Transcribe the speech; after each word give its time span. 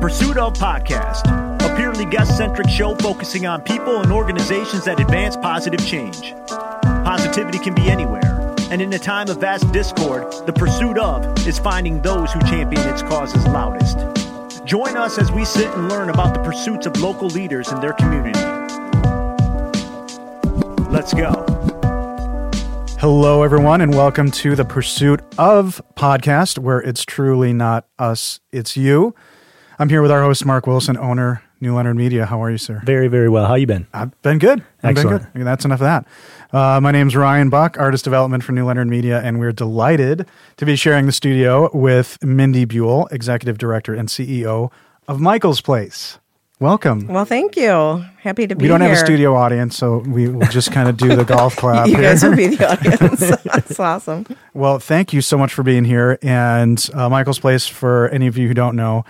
Pursuit 0.00 0.38
of 0.38 0.54
Podcast, 0.54 1.26
a 1.60 1.76
purely 1.76 2.06
guest 2.06 2.34
centric 2.34 2.70
show 2.70 2.94
focusing 2.94 3.44
on 3.44 3.60
people 3.60 4.00
and 4.00 4.10
organizations 4.10 4.86
that 4.86 4.98
advance 4.98 5.36
positive 5.36 5.86
change. 5.86 6.34
Positivity 7.04 7.58
can 7.58 7.74
be 7.74 7.90
anywhere, 7.90 8.54
and 8.70 8.80
in 8.80 8.90
a 8.94 8.98
time 8.98 9.28
of 9.28 9.36
vast 9.36 9.70
discord, 9.72 10.32
the 10.46 10.54
pursuit 10.54 10.96
of 10.96 11.46
is 11.46 11.58
finding 11.58 12.00
those 12.00 12.32
who 12.32 12.40
champion 12.40 12.88
its 12.88 13.02
causes 13.02 13.44
loudest. 13.48 13.98
Join 14.64 14.96
us 14.96 15.18
as 15.18 15.30
we 15.30 15.44
sit 15.44 15.66
and 15.74 15.90
learn 15.90 16.08
about 16.08 16.32
the 16.32 16.40
pursuits 16.42 16.86
of 16.86 16.98
local 16.98 17.28
leaders 17.28 17.70
in 17.70 17.78
their 17.82 17.92
community. 17.92 18.40
Let's 20.90 21.12
go. 21.12 21.44
Hello, 22.98 23.42
everyone, 23.42 23.82
and 23.82 23.94
welcome 23.94 24.30
to 24.30 24.56
the 24.56 24.64
Pursuit 24.64 25.20
of 25.36 25.82
podcast, 25.94 26.58
where 26.58 26.80
it's 26.80 27.04
truly 27.04 27.52
not 27.52 27.86
us, 27.98 28.40
it's 28.50 28.78
you. 28.78 29.14
I'm 29.80 29.88
here 29.88 30.02
with 30.02 30.10
our 30.10 30.20
host, 30.20 30.44
Mark 30.44 30.66
Wilson, 30.66 30.98
owner, 30.98 31.42
New 31.58 31.74
Leonard 31.74 31.96
Media. 31.96 32.26
How 32.26 32.42
are 32.42 32.50
you, 32.50 32.58
sir? 32.58 32.82
Very, 32.84 33.08
very 33.08 33.30
well. 33.30 33.46
How 33.46 33.54
you 33.54 33.66
been? 33.66 33.86
I've 33.94 34.20
been 34.20 34.36
good. 34.36 34.62
I've 34.82 34.98
Excellent. 34.98 35.32
been 35.32 35.40
good. 35.40 35.46
That's 35.46 35.64
enough 35.64 35.80
of 35.80 35.84
that. 35.84 36.06
Uh, 36.52 36.82
my 36.82 36.90
name's 36.92 37.16
Ryan 37.16 37.48
Buck, 37.48 37.78
artist 37.80 38.04
development 38.04 38.44
for 38.44 38.52
New 38.52 38.66
Leonard 38.66 38.88
Media, 38.88 39.22
and 39.22 39.40
we're 39.40 39.52
delighted 39.52 40.26
to 40.58 40.66
be 40.66 40.76
sharing 40.76 41.06
the 41.06 41.12
studio 41.12 41.74
with 41.74 42.22
Mindy 42.22 42.66
Buell, 42.66 43.08
executive 43.10 43.56
director 43.56 43.94
and 43.94 44.10
CEO 44.10 44.70
of 45.08 45.18
Michael's 45.18 45.62
Place. 45.62 46.18
Welcome. 46.58 47.06
Well, 47.06 47.24
thank 47.24 47.56
you. 47.56 48.04
Happy 48.18 48.46
to 48.46 48.54
be 48.54 48.64
here. 48.64 48.66
we 48.66 48.68
don't 48.68 48.82
here. 48.82 48.90
have 48.90 48.98
a 48.98 49.00
studio 49.06 49.34
audience, 49.34 49.78
so 49.78 50.00
we 50.00 50.28
will 50.28 50.46
just 50.48 50.72
kind 50.72 50.90
of 50.90 50.98
do 50.98 51.16
the 51.16 51.24
golf 51.24 51.56
clap. 51.56 51.88
You 51.88 51.96
guys 51.96 52.22
will 52.22 52.36
be 52.36 52.48
the 52.48 52.70
audience. 52.70 53.20
That's 53.44 53.80
awesome. 53.80 54.26
Well, 54.52 54.78
thank 54.78 55.14
you 55.14 55.22
so 55.22 55.38
much 55.38 55.54
for 55.54 55.62
being 55.62 55.86
here. 55.86 56.18
And 56.20 56.86
uh, 56.92 57.08
Michael's 57.08 57.38
Place, 57.38 57.66
for 57.66 58.10
any 58.10 58.26
of 58.26 58.36
you 58.36 58.46
who 58.46 58.52
don't 58.52 58.76
know, 58.76 59.06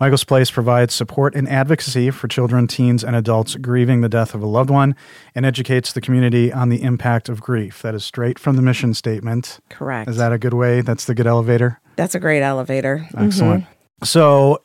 Michael's 0.00 0.24
Place 0.24 0.50
provides 0.50 0.94
support 0.94 1.34
and 1.34 1.48
advocacy 1.48 2.10
for 2.10 2.28
children, 2.28 2.68
teens, 2.68 3.02
and 3.02 3.16
adults 3.16 3.56
grieving 3.56 4.00
the 4.00 4.08
death 4.08 4.32
of 4.32 4.42
a 4.42 4.46
loved 4.46 4.70
one 4.70 4.94
and 5.34 5.44
educates 5.44 5.92
the 5.92 6.00
community 6.00 6.52
on 6.52 6.68
the 6.68 6.82
impact 6.82 7.28
of 7.28 7.40
grief. 7.40 7.82
That 7.82 7.94
is 7.94 8.04
straight 8.04 8.38
from 8.38 8.54
the 8.56 8.62
mission 8.62 8.94
statement. 8.94 9.58
Correct. 9.70 10.08
Is 10.08 10.16
that 10.16 10.32
a 10.32 10.38
good 10.38 10.54
way? 10.54 10.82
That's 10.82 11.04
the 11.06 11.14
good 11.14 11.26
elevator? 11.26 11.80
That's 11.96 12.14
a 12.14 12.20
great 12.20 12.42
elevator. 12.42 13.06
Mm-hmm. 13.08 13.24
Excellent. 13.24 13.64
So, 14.04 14.62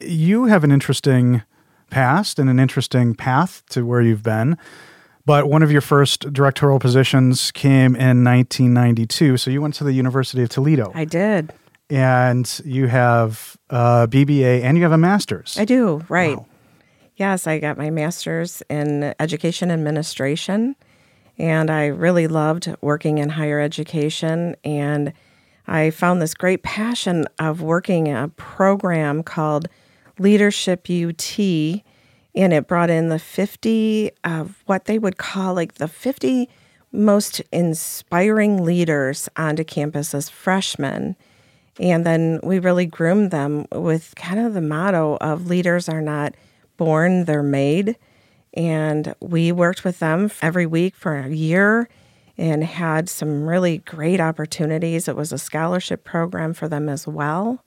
you 0.00 0.44
have 0.44 0.62
an 0.62 0.70
interesting 0.70 1.42
past 1.90 2.38
and 2.38 2.48
an 2.48 2.60
interesting 2.60 3.14
path 3.14 3.62
to 3.70 3.84
where 3.84 4.00
you've 4.00 4.22
been. 4.22 4.56
But 5.24 5.48
one 5.48 5.62
of 5.62 5.70
your 5.70 5.80
first 5.80 6.32
directorial 6.32 6.78
positions 6.78 7.50
came 7.50 7.94
in 7.94 8.24
1992. 8.24 9.36
So 9.36 9.50
you 9.50 9.60
went 9.60 9.74
to 9.74 9.84
the 9.84 9.92
University 9.92 10.42
of 10.42 10.48
Toledo 10.48 10.90
I 10.94 11.04
did. 11.04 11.52
And 11.90 12.60
you 12.64 12.86
have 12.86 13.56
a 13.70 14.06
BBA 14.08 14.62
and 14.62 14.76
you 14.76 14.82
have 14.82 14.92
a 14.92 14.98
master's. 14.98 15.56
I 15.58 15.64
do. 15.64 16.04
Right. 16.08 16.36
Wow. 16.36 16.46
Yes, 17.16 17.46
I 17.46 17.58
got 17.58 17.76
my 17.76 17.90
master's 17.90 18.62
in 18.70 19.14
education 19.18 19.72
administration, 19.72 20.76
and 21.36 21.68
I 21.68 21.86
really 21.86 22.28
loved 22.28 22.72
working 22.80 23.18
in 23.18 23.30
higher 23.30 23.58
education. 23.58 24.54
And 24.62 25.12
I 25.66 25.90
found 25.90 26.22
this 26.22 26.34
great 26.34 26.62
passion 26.62 27.26
of 27.38 27.60
working 27.60 28.12
a 28.12 28.28
program 28.36 29.24
called 29.24 29.68
Leadership 30.20 30.88
UT, 30.88 31.38
and 31.40 32.52
it 32.52 32.68
brought 32.68 32.90
in 32.90 33.08
the 33.08 33.18
50 33.18 34.12
of 34.22 34.62
what 34.66 34.84
they 34.84 34.98
would 34.98 35.18
call 35.18 35.54
like 35.54 35.74
the 35.74 35.88
50 35.88 36.48
most 36.92 37.40
inspiring 37.52 38.64
leaders 38.64 39.28
onto 39.36 39.64
campus 39.64 40.14
as 40.14 40.28
freshmen. 40.28 41.16
And 41.78 42.04
then 42.04 42.40
we 42.42 42.58
really 42.58 42.86
groomed 42.86 43.30
them 43.30 43.66
with 43.72 44.14
kind 44.16 44.40
of 44.40 44.54
the 44.54 44.60
motto 44.60 45.16
of 45.20 45.46
leaders 45.46 45.88
are 45.88 46.00
not 46.00 46.34
born, 46.76 47.24
they're 47.24 47.42
made. 47.42 47.96
And 48.54 49.14
we 49.20 49.52
worked 49.52 49.84
with 49.84 49.98
them 49.98 50.30
every 50.42 50.66
week 50.66 50.96
for 50.96 51.16
a 51.16 51.28
year 51.28 51.88
and 52.36 52.64
had 52.64 53.08
some 53.08 53.44
really 53.44 53.78
great 53.78 54.20
opportunities. 54.20 55.08
It 55.08 55.16
was 55.16 55.32
a 55.32 55.38
scholarship 55.38 56.04
program 56.04 56.54
for 56.54 56.68
them 56.68 56.88
as 56.88 57.06
well. 57.06 57.64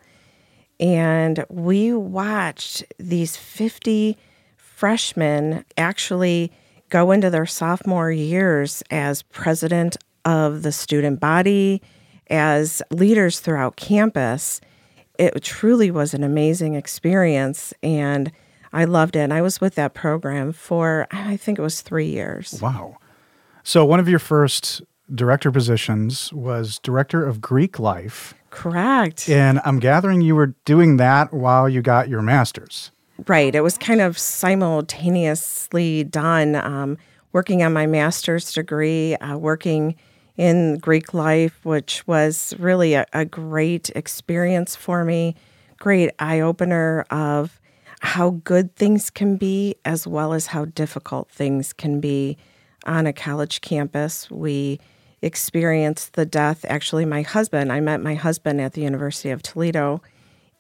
And 0.80 1.46
we 1.50 1.94
watched 1.94 2.84
these 2.98 3.38
50 3.38 4.18
freshmen 4.58 5.64
actually 5.78 6.52
go 6.90 7.12
into 7.12 7.30
their 7.30 7.46
sophomore 7.46 8.12
years 8.12 8.82
as 8.90 9.22
president 9.22 9.98
of 10.26 10.64
the 10.64 10.72
student 10.72 11.20
body, 11.20 11.82
as 12.32 12.82
leaders 12.90 13.40
throughout 13.40 13.76
campus. 13.76 14.62
It 15.20 15.44
truly 15.44 15.92
was 15.92 16.14
an 16.14 16.24
amazing 16.24 16.74
experience. 16.74 17.74
And 17.84 18.32
I 18.74 18.86
loved 18.86 19.16
it. 19.16 19.20
And 19.20 19.34
I 19.34 19.42
was 19.42 19.62
with 19.62 19.76
that 19.76 19.94
program 19.94 20.54
for, 20.54 21.08
I 21.12 21.38
think 21.38 21.60
it 21.60 21.62
was 21.62 21.82
three 21.82 22.08
years. 22.08 22.60
Wow. 22.62 22.98
So 23.64 23.86
one 23.86 24.00
of 24.00 24.10
your 24.10 24.20
first 24.20 24.82
director 25.14 25.52
positions 25.52 26.32
was 26.34 26.80
director 26.80 27.24
of 27.26 27.42
Greek 27.42 27.78
life. 27.78 28.34
Correct. 28.50 29.30
And 29.30 29.60
I'm 29.66 29.80
gathering 29.80 30.22
you 30.22 30.36
were 30.36 30.56
doing 30.66 30.98
that 30.98 31.34
while 31.34 31.70
you 31.70 31.82
got 31.82 32.10
your 32.10 32.22
master's. 32.22 32.92
Right. 33.28 33.54
It 33.54 33.62
was 33.62 33.78
kind 33.78 34.02
of 34.02 34.18
simultaneously 34.18 36.06
done. 36.06 36.56
Um, 36.56 36.98
working 37.34 37.64
on 37.64 37.74
my 37.74 37.86
master's 37.86 38.52
degree, 38.52 39.16
uh, 39.18 39.38
working 39.38 39.96
in 40.42 40.80
Greek 40.80 41.14
life, 41.14 41.64
which 41.64 42.08
was 42.08 42.56
really 42.58 42.96
a, 42.96 43.06
a 43.14 43.24
great 43.24 43.92
experience 43.94 44.76
for 44.76 45.06
me, 45.06 45.36
great 45.78 46.10
eye 46.18 46.40
opener 46.40 47.06
of 47.12 47.62
how 48.00 48.32
good 48.32 48.76
things 48.76 49.12
can 49.12 49.38
be 49.38 49.76
as 49.86 50.08
well 50.08 50.34
as 50.34 50.48
how 50.48 50.66
difficult 50.66 51.30
things 51.30 51.74
can 51.74 52.00
be 52.00 52.40
on 52.88 53.06
a 53.06 53.14
college 53.14 53.62
campus. 53.62 54.32
We 54.32 54.80
experienced 55.22 56.14
the 56.14 56.26
death. 56.26 56.66
Actually, 56.68 57.06
my 57.06 57.22
husband, 57.22 57.72
I 57.72 57.80
met 57.80 58.02
my 58.02 58.16
husband 58.16 58.60
at 58.62 58.74
the 58.74 58.82
University 58.82 59.30
of 59.30 59.44
Toledo, 59.44 60.02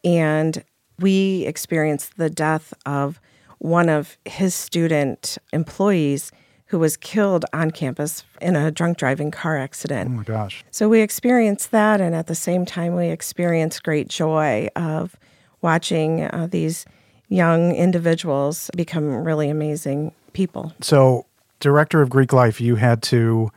and 0.03 0.63
we 0.99 1.43
experienced 1.47 2.17
the 2.17 2.29
death 2.29 2.71
of 2.85 3.19
one 3.57 3.89
of 3.89 4.15
his 4.25 4.53
student 4.53 5.39
employees 5.51 6.31
who 6.71 6.79
was 6.79 6.95
killed 6.95 7.43
on 7.51 7.69
campus 7.69 8.23
in 8.39 8.55
a 8.55 8.71
drunk 8.71 8.97
driving 8.97 9.29
car 9.29 9.57
accident. 9.57 10.09
Oh 10.09 10.13
my 10.13 10.23
gosh. 10.23 10.63
So 10.71 10.87
we 10.87 11.01
experienced 11.01 11.71
that, 11.71 11.99
and 11.99 12.15
at 12.15 12.27
the 12.27 12.35
same 12.35 12.65
time, 12.65 12.95
we 12.95 13.07
experienced 13.07 13.83
great 13.83 14.07
joy 14.07 14.69
of 14.77 15.17
watching 15.61 16.23
uh, 16.23 16.47
these 16.49 16.85
young 17.27 17.75
individuals 17.75 18.71
become 18.73 19.13
really 19.13 19.49
amazing 19.49 20.13
people. 20.31 20.71
So, 20.79 21.25
director 21.59 22.01
of 22.01 22.09
Greek 22.09 22.31
life, 22.31 22.61
you 22.61 22.77
had 22.77 23.01
to, 23.03 23.51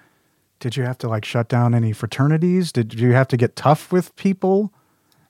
did 0.58 0.76
you 0.76 0.82
have 0.82 0.98
to 0.98 1.08
like 1.08 1.24
shut 1.24 1.48
down 1.48 1.72
any 1.72 1.92
fraternities? 1.92 2.72
Did 2.72 2.98
you 2.98 3.12
have 3.12 3.28
to 3.28 3.36
get 3.36 3.54
tough 3.54 3.92
with 3.92 4.14
people 4.16 4.72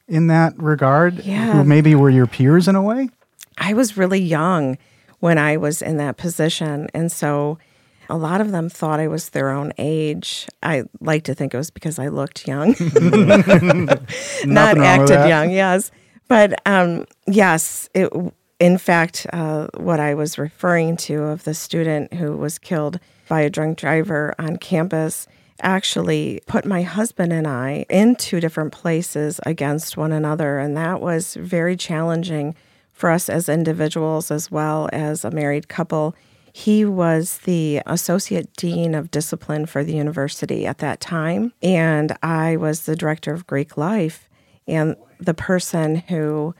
in 0.08 0.28
that 0.28 0.54
regard? 0.56 1.22
Yeah. 1.22 1.52
Who 1.52 1.64
maybe 1.64 1.94
were 1.94 2.08
your 2.08 2.26
peers 2.26 2.66
in 2.66 2.76
a 2.76 2.82
way? 2.82 3.10
I 3.58 3.74
was 3.74 3.98
really 3.98 4.22
young 4.22 4.78
when 5.20 5.36
I 5.36 5.58
was 5.58 5.82
in 5.82 5.98
that 5.98 6.16
position. 6.16 6.88
And 6.94 7.12
so 7.12 7.58
a 8.08 8.16
lot 8.16 8.40
of 8.40 8.50
them 8.50 8.68
thought 8.68 9.00
I 9.00 9.08
was 9.08 9.30
their 9.30 9.50
own 9.50 9.72
age. 9.78 10.46
I 10.62 10.84
like 11.00 11.24
to 11.24 11.34
think 11.34 11.54
it 11.54 11.56
was 11.56 11.70
because 11.70 11.98
I 11.98 12.08
looked 12.08 12.46
young, 12.46 12.70
not 14.44 14.78
acted 14.78 15.28
young, 15.28 15.50
yes. 15.50 15.90
But 16.28 16.60
um, 16.66 17.06
yes, 17.26 17.88
it, 17.94 18.12
in 18.58 18.78
fact, 18.78 19.26
uh, 19.32 19.68
what 19.76 20.00
I 20.00 20.14
was 20.14 20.38
referring 20.38 20.96
to 20.98 21.22
of 21.24 21.44
the 21.44 21.54
student 21.54 22.14
who 22.14 22.36
was 22.36 22.58
killed 22.58 22.98
by 23.28 23.40
a 23.40 23.50
drunk 23.50 23.78
driver 23.78 24.34
on 24.38 24.56
campus 24.56 25.26
actually 25.60 26.40
put 26.46 26.64
my 26.64 26.82
husband 26.82 27.32
and 27.32 27.46
I 27.46 27.86
in 27.88 28.16
two 28.16 28.40
different 28.40 28.72
places 28.72 29.40
against 29.46 29.96
one 29.96 30.12
another. 30.12 30.58
And 30.58 30.76
that 30.76 31.00
was 31.00 31.34
very 31.34 31.76
challenging 31.76 32.54
for 32.92 33.10
us 33.10 33.28
as 33.28 33.48
individuals 33.48 34.30
as 34.30 34.50
well 34.50 34.88
as 34.92 35.24
a 35.24 35.30
married 35.30 35.68
couple. 35.68 36.14
He 36.56 36.84
was 36.84 37.38
the 37.38 37.82
associate 37.84 38.54
dean 38.56 38.94
of 38.94 39.10
discipline 39.10 39.66
for 39.66 39.82
the 39.82 39.96
university 39.96 40.68
at 40.68 40.78
that 40.78 41.00
time, 41.00 41.52
and 41.60 42.16
I 42.22 42.56
was 42.56 42.86
the 42.86 42.94
director 42.94 43.34
of 43.34 43.44
Greek 43.48 43.76
life. 43.76 44.28
And 44.68 44.94
the 45.18 45.34
person 45.34 45.96
who 45.96 46.54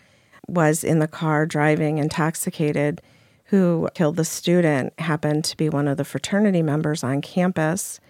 was 0.49 0.83
in 0.83 0.99
the 0.99 1.07
car 1.07 1.47
driving 1.47 1.99
intoxicated 1.99 3.03
who 3.45 3.89
killed 3.95 4.17
the 4.17 4.25
student 4.25 4.93
happened 4.99 5.45
to 5.45 5.57
be 5.57 5.69
one 5.69 5.87
of 5.87 5.97
the 5.97 6.05
fraternity 6.05 6.61
members 6.61 7.05
on 7.05 7.21
campus 7.21 8.01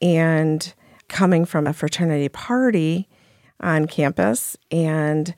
and 0.00 0.72
coming 1.08 1.44
from 1.44 1.66
a 1.66 1.74
fraternity 1.74 2.30
party 2.30 3.06
on 3.60 3.86
campus. 3.86 4.56
And 4.70 5.34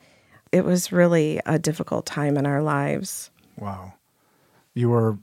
it 0.53 0.65
was 0.65 0.93
really 0.93 1.41
a 1.45 1.59
difficult 1.59 2.07
time 2.07 2.37
in 2.37 2.47
our 2.47 2.63
lives. 2.63 3.33
Wow. 3.59 3.95
You 4.75 4.91
were 4.91 5.19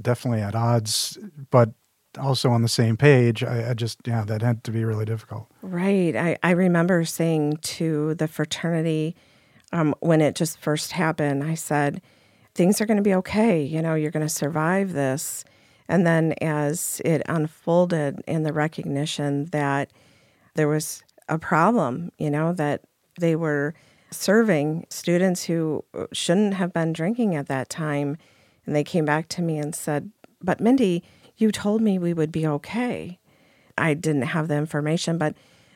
definitely 0.00 0.40
at 0.40 0.54
odds, 0.54 1.18
but 1.50 1.70
also 2.18 2.50
on 2.50 2.62
the 2.62 2.68
same 2.68 2.96
page. 2.96 3.44
I, 3.44 3.70
I 3.70 3.74
just, 3.74 3.98
yeah, 4.06 4.24
that 4.24 4.42
had 4.42 4.64
to 4.64 4.70
be 4.70 4.84
really 4.84 5.04
difficult. 5.04 5.48
Right. 5.62 6.16
I, 6.16 6.36
I 6.42 6.50
remember 6.52 7.04
saying 7.04 7.58
to 7.62 8.14
the 8.14 8.28
fraternity 8.28 9.14
um, 9.72 9.94
when 10.00 10.20
it 10.20 10.34
just 10.34 10.58
first 10.58 10.92
happened, 10.92 11.44
I 11.44 11.54
said, 11.54 12.00
things 12.54 12.80
are 12.80 12.86
going 12.86 12.96
to 12.96 13.02
be 13.02 13.14
okay. 13.14 13.62
You 13.62 13.82
know, 13.82 13.94
you're 13.94 14.10
going 14.10 14.26
to 14.26 14.32
survive 14.32 14.92
this. 14.92 15.44
And 15.88 16.06
then 16.06 16.32
as 16.40 17.00
it 17.04 17.22
unfolded 17.28 18.22
in 18.26 18.42
the 18.42 18.52
recognition 18.52 19.46
that 19.46 19.90
there 20.54 20.68
was 20.68 21.02
a 21.28 21.38
problem, 21.38 22.10
you 22.18 22.30
know, 22.30 22.52
that 22.54 22.82
they 23.20 23.36
were 23.36 23.74
serving 24.10 24.86
students 24.88 25.44
who 25.44 25.84
shouldn't 26.12 26.54
have 26.54 26.72
been 26.72 26.92
drinking 26.92 27.34
at 27.34 27.48
that 27.48 27.68
time. 27.68 28.16
And 28.66 28.74
they 28.74 28.84
came 28.84 29.04
back 29.04 29.28
to 29.28 29.42
me 29.42 29.58
and 29.58 29.74
said, 29.74 30.10
But 30.42 30.60
Mindy, 30.60 31.02
you 31.36 31.52
told 31.52 31.80
me 31.80 31.98
we 31.98 32.12
would 32.12 32.32
be 32.32 32.46
okay. 32.46 33.18
I 33.78 33.94
didn't 33.94 34.22
have 34.22 34.48
the 34.48 34.56
information, 34.56 35.18
but 35.18 35.34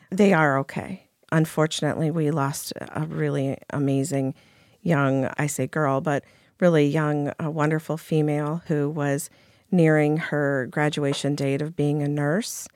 they 0.09 0.33
are 0.33 0.57
okay. 0.59 1.07
Unfortunately, 1.31 2.11
we 2.11 2.31
lost 2.31 2.73
a 2.79 3.05
really 3.05 3.57
amazing 3.69 4.33
young, 4.81 5.29
I 5.37 5.47
say 5.47 5.67
girl, 5.67 6.01
but 6.01 6.23
really 6.59 6.85
young, 6.85 7.31
a 7.39 7.49
wonderful 7.49 7.97
female 7.97 8.61
who 8.67 8.89
was 8.89 9.29
nearing 9.71 10.17
her 10.17 10.67
graduation 10.69 11.35
date 11.35 11.61
of 11.61 11.75
being 11.75 12.01
a 12.01 12.07
nurse. 12.07 12.67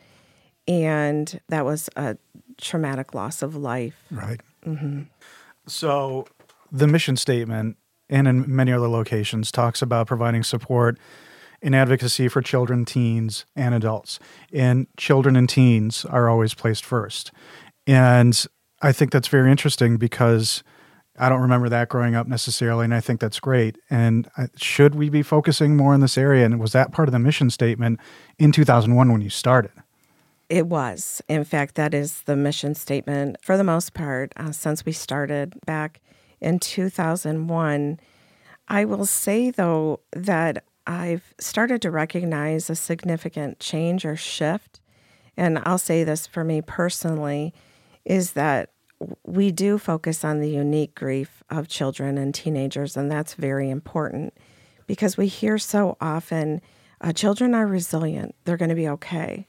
And 0.68 1.40
that 1.50 1.66
was 1.66 1.90
a 1.96 2.18
traumatic 2.58 3.14
loss 3.14 3.42
of 3.42 3.56
life. 3.56 3.96
Right. 4.10 4.40
Mm-hmm. 4.66 5.04
So 5.68 6.26
the 6.72 6.88
mission 6.88 7.18
statement, 7.18 7.78
and 8.10 8.28
in 8.28 8.44
many 8.54 8.72
other 8.72 8.88
locations, 8.88 9.52
talks 9.52 9.82
about 9.82 10.08
providing 10.08 10.44
support 10.44 10.98
in 11.62 11.74
advocacy 11.74 12.28
for 12.28 12.42
children, 12.42 12.86
teens, 12.86 13.46
and 13.56 13.74
adults. 13.74 14.20
And 14.54 14.88
children 14.98 15.36
and 15.36 15.50
teens 15.50 16.06
are 16.06 16.30
always 16.30 16.54
placed 16.54 16.86
first. 16.86 17.32
And 17.88 18.46
I 18.82 18.92
think 18.92 19.12
that's 19.12 19.28
very 19.28 19.50
interesting 19.50 19.98
because 19.98 20.64
I 21.18 21.30
don't 21.30 21.42
remember 21.42 21.70
that 21.70 21.90
growing 21.90 22.14
up 22.14 22.28
necessarily, 22.28 22.84
and 22.84 22.94
I 22.94 23.00
think 23.00 23.20
that's 23.20 23.40
great. 23.40 23.78
And 23.90 24.30
should 24.58 24.96
we 24.96 25.10
be 25.10 25.24
focusing 25.24 25.78
more 25.78 25.94
in 25.94 26.02
this 26.02 26.18
area? 26.18 26.46
And 26.46 26.60
was 26.60 26.74
that 26.74 26.92
part 26.92 27.08
of 27.08 27.14
the 27.14 27.20
mission 27.20 27.50
statement 27.50 28.00
in 28.38 28.52
2001 28.52 29.12
when 29.12 29.22
you 29.22 29.30
started? 29.30 29.72
It 30.50 30.68
was. 30.68 31.22
In 31.28 31.44
fact, 31.44 31.76
that 31.76 31.94
is 31.94 32.22
the 32.24 32.36
mission 32.36 32.76
statement 32.76 33.38
for 33.42 33.58
the 33.58 33.64
most 33.64 33.94
part 33.94 34.34
uh, 34.36 34.52
since 34.52 34.86
we 34.86 34.92
started 34.92 35.56
back 35.66 36.02
in 36.42 36.60
2001. 36.60 38.00
I 38.68 38.86
will 38.86 39.06
say, 39.06 39.52
though, 39.52 40.02
that 40.12 40.64
I've 40.88 41.34
started 41.40 41.82
to 41.84 41.92
recognize 41.92 42.70
a 42.70 42.76
significant 42.76 43.60
change 43.60 44.06
or 44.06 44.16
shift. 44.16 44.82
And 45.38 45.60
I'll 45.66 45.78
say 45.78 46.04
this 46.04 46.28
for 46.28 46.44
me 46.44 46.62
personally 46.62 47.54
is 48.06 48.34
that 48.34 48.70
we 49.26 49.52
do 49.52 49.78
focus 49.78 50.24
on 50.24 50.40
the 50.40 50.50
unique 50.50 50.96
grief 50.96 51.44
of 51.50 51.68
children 51.68 52.18
and 52.18 52.34
teenagers, 52.34 52.96
and 52.96 53.12
that's 53.12 53.34
very 53.34 53.70
important 53.70 54.34
because 54.88 55.18
we 55.18 55.28
hear 55.28 55.58
so 55.58 55.98
often 56.00 56.62
uh, 57.02 57.12
children 57.12 57.54
are 57.54 57.68
resilient, 57.68 58.36
they're 58.46 58.58
going 58.58 58.70
to 58.70 58.76
be 58.76 58.88
okay. 58.88 59.48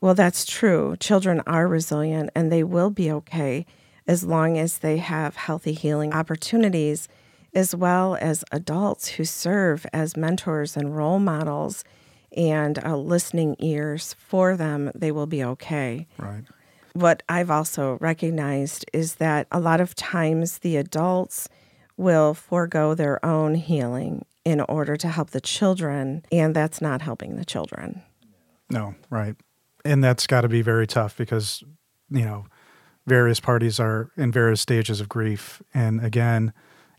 Well, 0.00 0.14
that's 0.14 0.44
true. 0.44 0.96
Children 1.00 1.40
are 1.46 1.66
resilient 1.66 2.30
and 2.34 2.52
they 2.52 2.62
will 2.62 2.90
be 2.90 3.10
okay 3.10 3.64
as 4.06 4.24
long 4.24 4.58
as 4.58 4.78
they 4.78 4.98
have 4.98 5.36
healthy 5.36 5.72
healing 5.72 6.12
opportunities, 6.12 7.08
as 7.54 7.74
well 7.74 8.16
as 8.20 8.44
adults 8.52 9.08
who 9.08 9.24
serve 9.24 9.86
as 9.92 10.16
mentors 10.16 10.76
and 10.76 10.96
role 10.96 11.18
models 11.18 11.84
and 12.36 12.84
uh, 12.84 12.96
listening 12.96 13.56
ears 13.60 14.14
for 14.18 14.56
them. 14.56 14.90
They 14.94 15.12
will 15.12 15.26
be 15.26 15.44
okay. 15.44 16.06
Right. 16.18 16.44
What 16.92 17.22
I've 17.28 17.50
also 17.50 17.98
recognized 18.00 18.84
is 18.92 19.16
that 19.16 19.46
a 19.50 19.60
lot 19.60 19.80
of 19.80 19.94
times 19.94 20.58
the 20.58 20.76
adults 20.76 21.48
will 21.96 22.34
forego 22.34 22.94
their 22.94 23.24
own 23.24 23.54
healing 23.54 24.24
in 24.44 24.60
order 24.62 24.96
to 24.96 25.08
help 25.08 25.30
the 25.30 25.40
children, 25.40 26.24
and 26.30 26.54
that's 26.54 26.80
not 26.80 27.02
helping 27.02 27.36
the 27.36 27.44
children. 27.44 28.02
No, 28.70 28.94
right 29.10 29.36
and 29.84 30.02
that's 30.02 30.26
got 30.26 30.40
to 30.40 30.48
be 30.48 30.62
very 30.62 30.86
tough 30.86 31.16
because 31.16 31.62
you 32.10 32.24
know 32.24 32.46
various 33.06 33.40
parties 33.40 33.78
are 33.78 34.10
in 34.16 34.32
various 34.32 34.60
stages 34.60 35.00
of 35.00 35.08
grief 35.08 35.62
and 35.72 36.04
again 36.04 36.52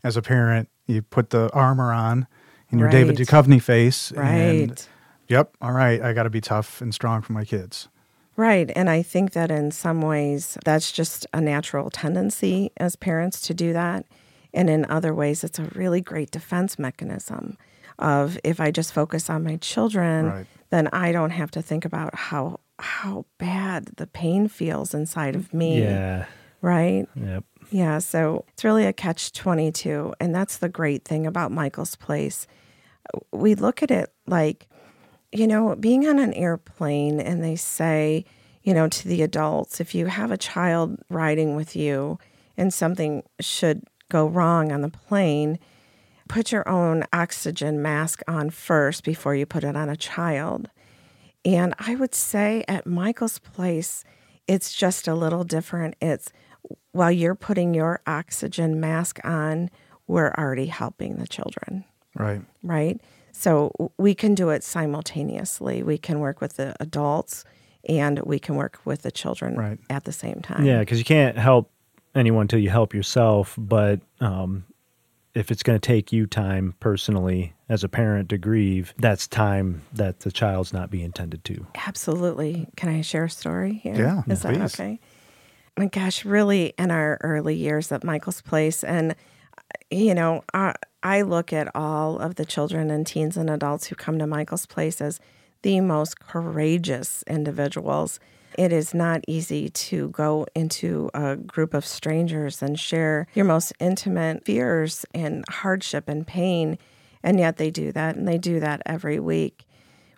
as 0.04 0.16
a 0.16 0.22
parent 0.22 0.68
you 0.86 1.02
put 1.02 1.30
the 1.30 1.50
armor 1.52 1.92
on 1.92 2.26
in 2.70 2.78
your 2.78 2.88
right. 2.88 2.92
david 2.92 3.16
Duchovny 3.16 3.60
face 3.60 4.12
right 4.12 4.28
and, 4.28 4.88
yep 5.28 5.54
all 5.60 5.72
right 5.72 6.00
i 6.02 6.12
got 6.12 6.24
to 6.24 6.30
be 6.30 6.40
tough 6.40 6.80
and 6.80 6.94
strong 6.94 7.22
for 7.22 7.32
my 7.32 7.44
kids 7.44 7.88
right 8.36 8.70
and 8.76 8.88
i 8.88 9.02
think 9.02 9.32
that 9.32 9.50
in 9.50 9.70
some 9.70 10.00
ways 10.00 10.56
that's 10.64 10.92
just 10.92 11.26
a 11.32 11.40
natural 11.40 11.90
tendency 11.90 12.70
as 12.76 12.96
parents 12.96 13.40
to 13.42 13.54
do 13.54 13.72
that 13.72 14.06
and 14.54 14.70
in 14.70 14.84
other 14.86 15.14
ways 15.14 15.42
it's 15.42 15.58
a 15.58 15.64
really 15.74 16.00
great 16.00 16.30
defense 16.30 16.78
mechanism 16.78 17.56
of 17.98 18.38
if 18.44 18.60
i 18.60 18.70
just 18.70 18.92
focus 18.92 19.28
on 19.28 19.42
my 19.42 19.56
children 19.56 20.26
right. 20.26 20.46
then 20.70 20.86
i 20.88 21.10
don't 21.10 21.30
have 21.30 21.50
to 21.50 21.60
think 21.60 21.84
about 21.84 22.14
how 22.14 22.60
how 22.78 23.26
bad 23.38 23.86
the 23.96 24.06
pain 24.06 24.48
feels 24.48 24.94
inside 24.94 25.34
of 25.34 25.52
me. 25.54 25.80
Yeah. 25.80 26.26
Right? 26.60 27.06
Yep. 27.14 27.44
Yeah. 27.70 27.98
So 27.98 28.44
it's 28.52 28.64
really 28.64 28.86
a 28.86 28.92
catch 28.92 29.32
22. 29.32 30.14
And 30.20 30.34
that's 30.34 30.58
the 30.58 30.68
great 30.68 31.04
thing 31.04 31.26
about 31.26 31.52
Michael's 31.52 31.96
Place. 31.96 32.46
We 33.32 33.54
look 33.54 33.82
at 33.82 33.90
it 33.90 34.12
like, 34.26 34.68
you 35.32 35.46
know, 35.46 35.76
being 35.76 36.06
on 36.06 36.18
an 36.18 36.32
airplane 36.34 37.20
and 37.20 37.42
they 37.42 37.56
say, 37.56 38.24
you 38.62 38.74
know, 38.74 38.88
to 38.88 39.08
the 39.08 39.22
adults, 39.22 39.80
if 39.80 39.94
you 39.94 40.06
have 40.06 40.30
a 40.30 40.36
child 40.36 40.98
riding 41.08 41.54
with 41.54 41.76
you 41.76 42.18
and 42.56 42.74
something 42.74 43.22
should 43.40 43.84
go 44.08 44.26
wrong 44.26 44.72
on 44.72 44.80
the 44.80 44.90
plane, 44.90 45.58
put 46.28 46.50
your 46.50 46.68
own 46.68 47.04
oxygen 47.12 47.80
mask 47.80 48.22
on 48.26 48.50
first 48.50 49.04
before 49.04 49.34
you 49.34 49.46
put 49.46 49.62
it 49.62 49.76
on 49.76 49.88
a 49.88 49.96
child. 49.96 50.68
And 51.46 51.74
I 51.78 51.94
would 51.94 52.14
say 52.14 52.64
at 52.66 52.86
Michael's 52.86 53.38
place, 53.38 54.02
it's 54.48 54.74
just 54.74 55.06
a 55.06 55.14
little 55.14 55.44
different. 55.44 55.94
It's 56.02 56.32
while 56.90 57.12
you're 57.12 57.36
putting 57.36 57.72
your 57.72 58.00
oxygen 58.04 58.80
mask 58.80 59.20
on, 59.22 59.70
we're 60.08 60.32
already 60.36 60.66
helping 60.66 61.16
the 61.16 61.26
children. 61.28 61.84
Right. 62.16 62.42
Right. 62.64 63.00
So 63.30 63.92
we 63.96 64.12
can 64.14 64.34
do 64.34 64.50
it 64.50 64.64
simultaneously. 64.64 65.84
We 65.84 65.98
can 65.98 66.18
work 66.18 66.40
with 66.40 66.56
the 66.56 66.74
adults 66.80 67.44
and 67.88 68.18
we 68.20 68.40
can 68.40 68.56
work 68.56 68.80
with 68.84 69.02
the 69.02 69.12
children 69.12 69.54
right. 69.54 69.78
at 69.88 70.02
the 70.04 70.12
same 70.12 70.40
time. 70.40 70.64
Yeah, 70.64 70.80
because 70.80 70.98
you 70.98 71.04
can't 71.04 71.38
help 71.38 71.70
anyone 72.16 72.42
until 72.42 72.58
you 72.58 72.70
help 72.70 72.92
yourself. 72.92 73.54
But 73.56 74.00
um, 74.20 74.64
if 75.36 75.50
it's 75.50 75.62
going 75.62 75.78
to 75.78 75.86
take 75.86 76.12
you 76.12 76.26
time 76.26 76.74
personally 76.80 77.52
as 77.68 77.84
a 77.84 77.88
parent 77.88 78.30
to 78.30 78.38
grieve, 78.38 78.94
that's 78.98 79.28
time 79.28 79.82
that 79.92 80.20
the 80.20 80.32
child's 80.32 80.72
not 80.72 80.90
being 80.90 81.12
tended 81.12 81.44
to. 81.44 81.66
Absolutely. 81.86 82.66
Can 82.76 82.88
I 82.88 83.02
share 83.02 83.24
a 83.24 83.30
story 83.30 83.74
here? 83.74 83.94
Yeah. 83.94 84.20
Is 84.20 84.40
please. 84.40 84.42
that 84.42 84.80
okay? 84.80 84.98
My 85.76 85.86
gosh, 85.86 86.24
really 86.24 86.72
in 86.78 86.90
our 86.90 87.18
early 87.20 87.54
years 87.54 87.92
at 87.92 88.02
Michael's 88.02 88.40
Place. 88.40 88.82
And, 88.82 89.14
you 89.90 90.14
know, 90.14 90.42
I, 90.54 90.74
I 91.02 91.20
look 91.20 91.52
at 91.52 91.70
all 91.74 92.18
of 92.18 92.36
the 92.36 92.46
children 92.46 92.90
and 92.90 93.06
teens 93.06 93.36
and 93.36 93.50
adults 93.50 93.88
who 93.88 93.94
come 93.94 94.18
to 94.18 94.26
Michael's 94.26 94.64
Place 94.64 95.02
as 95.02 95.20
the 95.60 95.82
most 95.82 96.18
courageous 96.18 97.22
individuals 97.26 98.20
it 98.56 98.72
is 98.72 98.94
not 98.94 99.22
easy 99.28 99.68
to 99.68 100.08
go 100.10 100.46
into 100.54 101.10
a 101.14 101.36
group 101.36 101.74
of 101.74 101.84
strangers 101.86 102.62
and 102.62 102.78
share 102.78 103.26
your 103.34 103.44
most 103.44 103.72
intimate 103.80 104.44
fears 104.44 105.04
and 105.14 105.44
hardship 105.48 106.08
and 106.08 106.26
pain. 106.26 106.78
And 107.22 107.38
yet 107.38 107.56
they 107.56 107.70
do 107.70 107.92
that, 107.92 108.16
and 108.16 108.26
they 108.26 108.38
do 108.38 108.60
that 108.60 108.82
every 108.86 109.18
week. 109.18 109.66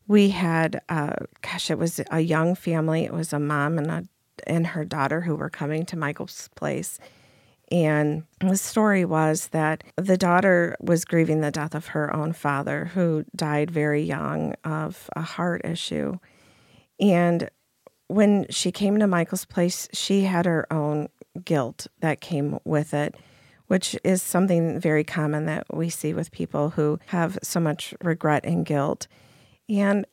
We 0.06 0.30
had, 0.30 0.80
uh, 0.88 1.14
gosh, 1.42 1.70
it 1.70 1.78
was 1.78 2.00
a 2.10 2.20
young 2.20 2.54
family. 2.54 3.04
It 3.04 3.12
was 3.12 3.32
a 3.32 3.38
mom 3.38 3.78
and 3.78 3.90
a 3.90 4.04
and 4.46 4.68
her 4.68 4.84
daughter 4.84 5.22
who 5.22 5.34
were 5.34 5.50
coming 5.50 5.84
to 5.86 5.96
Michael's 5.96 6.48
place. 6.54 6.98
And 7.70 8.24
the 8.40 8.56
story 8.56 9.04
was 9.04 9.48
that 9.48 9.84
the 9.96 10.16
daughter 10.16 10.76
was 10.80 11.04
grieving 11.04 11.40
the 11.40 11.50
death 11.50 11.74
of 11.74 11.88
her 11.88 12.14
own 12.14 12.32
father, 12.32 12.86
who 12.94 13.24
died 13.36 13.70
very 13.70 14.02
young 14.02 14.54
of 14.64 15.10
a 15.14 15.20
heart 15.22 15.62
issue. 15.64 16.18
And 17.00 17.50
when 18.08 18.46
she 18.50 18.72
came 18.72 18.98
to 18.98 19.06
Michael's 19.06 19.44
place, 19.44 19.88
she 19.92 20.22
had 20.22 20.46
her 20.46 20.70
own 20.72 21.08
guilt 21.44 21.86
that 22.00 22.20
came 22.20 22.58
with 22.64 22.92
it, 22.92 23.14
which 23.68 23.96
is 24.02 24.22
something 24.22 24.80
very 24.80 25.04
common 25.04 25.46
that 25.46 25.66
we 25.72 25.90
see 25.90 26.12
with 26.12 26.32
people 26.32 26.70
who 26.70 26.98
have 27.06 27.38
so 27.42 27.60
much 27.60 27.94
regret 28.02 28.44
and 28.44 28.66
guilt. 28.66 29.06
And 29.68 30.06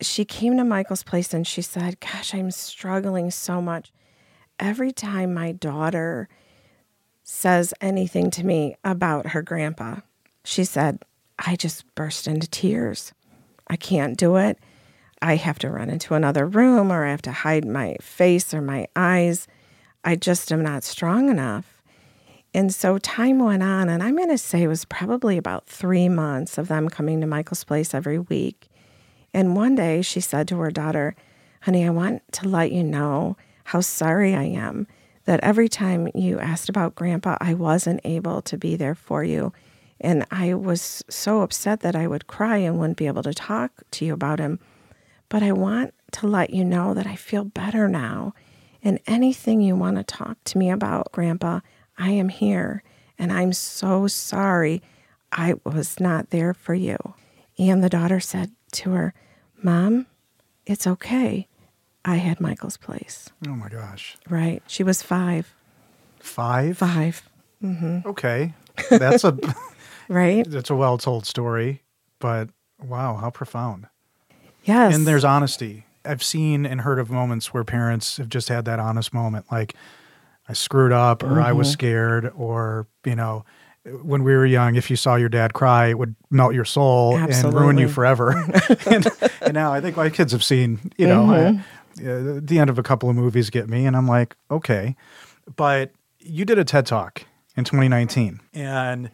she 0.00 0.24
came 0.24 0.56
to 0.56 0.64
Michael's 0.64 1.02
place 1.02 1.34
and 1.34 1.46
she 1.46 1.60
said, 1.60 2.00
Gosh, 2.00 2.34
I'm 2.34 2.52
struggling 2.52 3.30
so 3.30 3.60
much. 3.60 3.92
Every 4.58 4.92
time 4.92 5.34
my 5.34 5.52
daughter 5.52 6.28
says 7.24 7.74
anything 7.80 8.30
to 8.30 8.46
me 8.46 8.76
about 8.84 9.28
her 9.28 9.42
grandpa, 9.42 10.00
she 10.44 10.64
said, 10.64 11.02
I 11.38 11.56
just 11.56 11.92
burst 11.94 12.28
into 12.28 12.48
tears. 12.48 13.12
I 13.66 13.76
can't 13.76 14.16
do 14.16 14.36
it. 14.36 14.58
I 15.22 15.36
have 15.36 15.58
to 15.60 15.70
run 15.70 15.90
into 15.90 16.14
another 16.14 16.46
room 16.46 16.90
or 16.90 17.04
I 17.04 17.10
have 17.10 17.22
to 17.22 17.32
hide 17.32 17.64
my 17.64 17.96
face 18.00 18.54
or 18.54 18.60
my 18.60 18.86
eyes. 18.96 19.46
I 20.04 20.16
just 20.16 20.50
am 20.50 20.62
not 20.62 20.84
strong 20.84 21.28
enough. 21.28 21.80
And 22.52 22.74
so 22.74 22.98
time 22.98 23.38
went 23.38 23.62
on, 23.62 23.88
and 23.88 24.02
I'm 24.02 24.16
going 24.16 24.30
to 24.30 24.38
say 24.38 24.62
it 24.62 24.68
was 24.68 24.84
probably 24.84 25.38
about 25.38 25.66
three 25.66 26.08
months 26.08 26.58
of 26.58 26.66
them 26.66 26.88
coming 26.88 27.20
to 27.20 27.26
Michael's 27.26 27.62
place 27.62 27.94
every 27.94 28.18
week. 28.18 28.68
And 29.32 29.54
one 29.54 29.76
day 29.76 30.02
she 30.02 30.20
said 30.20 30.48
to 30.48 30.58
her 30.58 30.70
daughter, 30.70 31.14
Honey, 31.62 31.86
I 31.86 31.90
want 31.90 32.22
to 32.32 32.48
let 32.48 32.72
you 32.72 32.82
know 32.82 33.36
how 33.64 33.80
sorry 33.80 34.34
I 34.34 34.44
am 34.44 34.88
that 35.26 35.40
every 35.44 35.68
time 35.68 36.08
you 36.14 36.40
asked 36.40 36.68
about 36.68 36.96
Grandpa, 36.96 37.36
I 37.40 37.54
wasn't 37.54 38.00
able 38.02 38.42
to 38.42 38.56
be 38.56 38.74
there 38.74 38.96
for 38.96 39.22
you. 39.22 39.52
And 40.00 40.26
I 40.30 40.54
was 40.54 41.04
so 41.08 41.42
upset 41.42 41.80
that 41.80 41.94
I 41.94 42.08
would 42.08 42.26
cry 42.26 42.56
and 42.56 42.78
wouldn't 42.78 42.96
be 42.96 43.06
able 43.06 43.22
to 43.22 43.34
talk 43.34 43.70
to 43.92 44.04
you 44.04 44.14
about 44.14 44.40
him. 44.40 44.58
But 45.30 45.42
I 45.42 45.52
want 45.52 45.94
to 46.12 46.26
let 46.26 46.50
you 46.50 46.64
know 46.64 46.92
that 46.92 47.06
I 47.06 47.16
feel 47.16 47.44
better 47.44 47.88
now. 47.88 48.34
And 48.82 49.00
anything 49.06 49.62
you 49.62 49.74
want 49.76 49.96
to 49.96 50.02
talk 50.04 50.36
to 50.44 50.58
me 50.58 50.70
about, 50.70 51.12
Grandpa, 51.12 51.60
I 51.96 52.10
am 52.10 52.28
here. 52.28 52.82
And 53.18 53.32
I'm 53.32 53.54
so 53.54 54.06
sorry 54.06 54.82
I 55.32 55.54
was 55.64 55.98
not 55.98 56.28
there 56.28 56.52
for 56.52 56.74
you. 56.74 56.98
And 57.58 57.82
the 57.82 57.88
daughter 57.88 58.20
said 58.20 58.50
to 58.72 58.90
her, 58.90 59.14
Mom, 59.62 60.06
it's 60.66 60.86
okay. 60.86 61.46
I 62.04 62.16
had 62.16 62.40
Michael's 62.40 62.76
place. 62.76 63.30
Oh 63.46 63.54
my 63.54 63.68
gosh. 63.68 64.18
Right. 64.28 64.62
She 64.66 64.82
was 64.82 65.02
five. 65.02 65.54
Five? 66.18 66.76
Five. 66.78 67.22
Mm-hmm. 67.62 68.08
Okay. 68.08 68.52
That's 68.90 69.24
a 69.24 69.38
Right? 70.10 70.44
that's 70.48 70.70
a 70.70 70.74
well 70.74 70.98
told 70.98 71.24
story, 71.24 71.82
but 72.18 72.50
wow, 72.82 73.14
how 73.14 73.30
profound. 73.30 73.86
Yes. 74.64 74.94
And 74.94 75.06
there's 75.06 75.24
honesty. 75.24 75.84
I've 76.04 76.22
seen 76.22 76.64
and 76.66 76.80
heard 76.82 76.98
of 76.98 77.10
moments 77.10 77.52
where 77.52 77.64
parents 77.64 78.16
have 78.16 78.28
just 78.28 78.48
had 78.48 78.64
that 78.66 78.78
honest 78.78 79.12
moment, 79.12 79.46
like 79.52 79.74
I 80.48 80.52
screwed 80.54 80.92
up 80.92 81.22
or 81.22 81.40
I 81.40 81.52
was 81.52 81.68
Mm-hmm. 81.68 81.72
scared 81.72 82.32
or, 82.36 82.86
you 83.04 83.14
know, 83.16 83.44
when 84.02 84.22
we 84.24 84.32
were 84.32 84.44
young, 84.46 84.76
if 84.76 84.90
you 84.90 84.96
saw 84.96 85.14
your 85.16 85.28
dad 85.30 85.54
cry, 85.54 85.86
it 85.88 85.98
would 85.98 86.14
melt 86.30 86.54
your 86.54 86.64
soul 86.66 87.16
and 87.16 87.54
ruin 87.54 87.78
you 87.78 87.88
forever. 87.88 88.30
and, 88.86 89.06
and 89.40 89.54
now 89.54 89.72
I 89.72 89.80
think 89.80 89.96
my 89.96 90.10
kids 90.10 90.32
have 90.32 90.44
seen, 90.44 90.92
you 90.98 91.06
know, 91.06 91.24
Mm-hmm. 91.24 91.58
I, 91.58 91.64
uh, 92.00 92.40
the 92.42 92.58
end 92.58 92.70
of 92.70 92.78
a 92.78 92.82
couple 92.82 93.10
of 93.10 93.16
movies 93.16 93.50
get 93.50 93.68
me, 93.68 93.84
and 93.84 93.96
I'm 93.96 94.06
like, 94.06 94.36
okay. 94.50 94.94
But 95.56 95.92
you 96.20 96.44
did 96.44 96.56
a 96.58 96.64
TED 96.64 96.86
Talk 96.86 97.24
in 97.56 97.64
2019, 97.64 98.40
and 98.54 99.10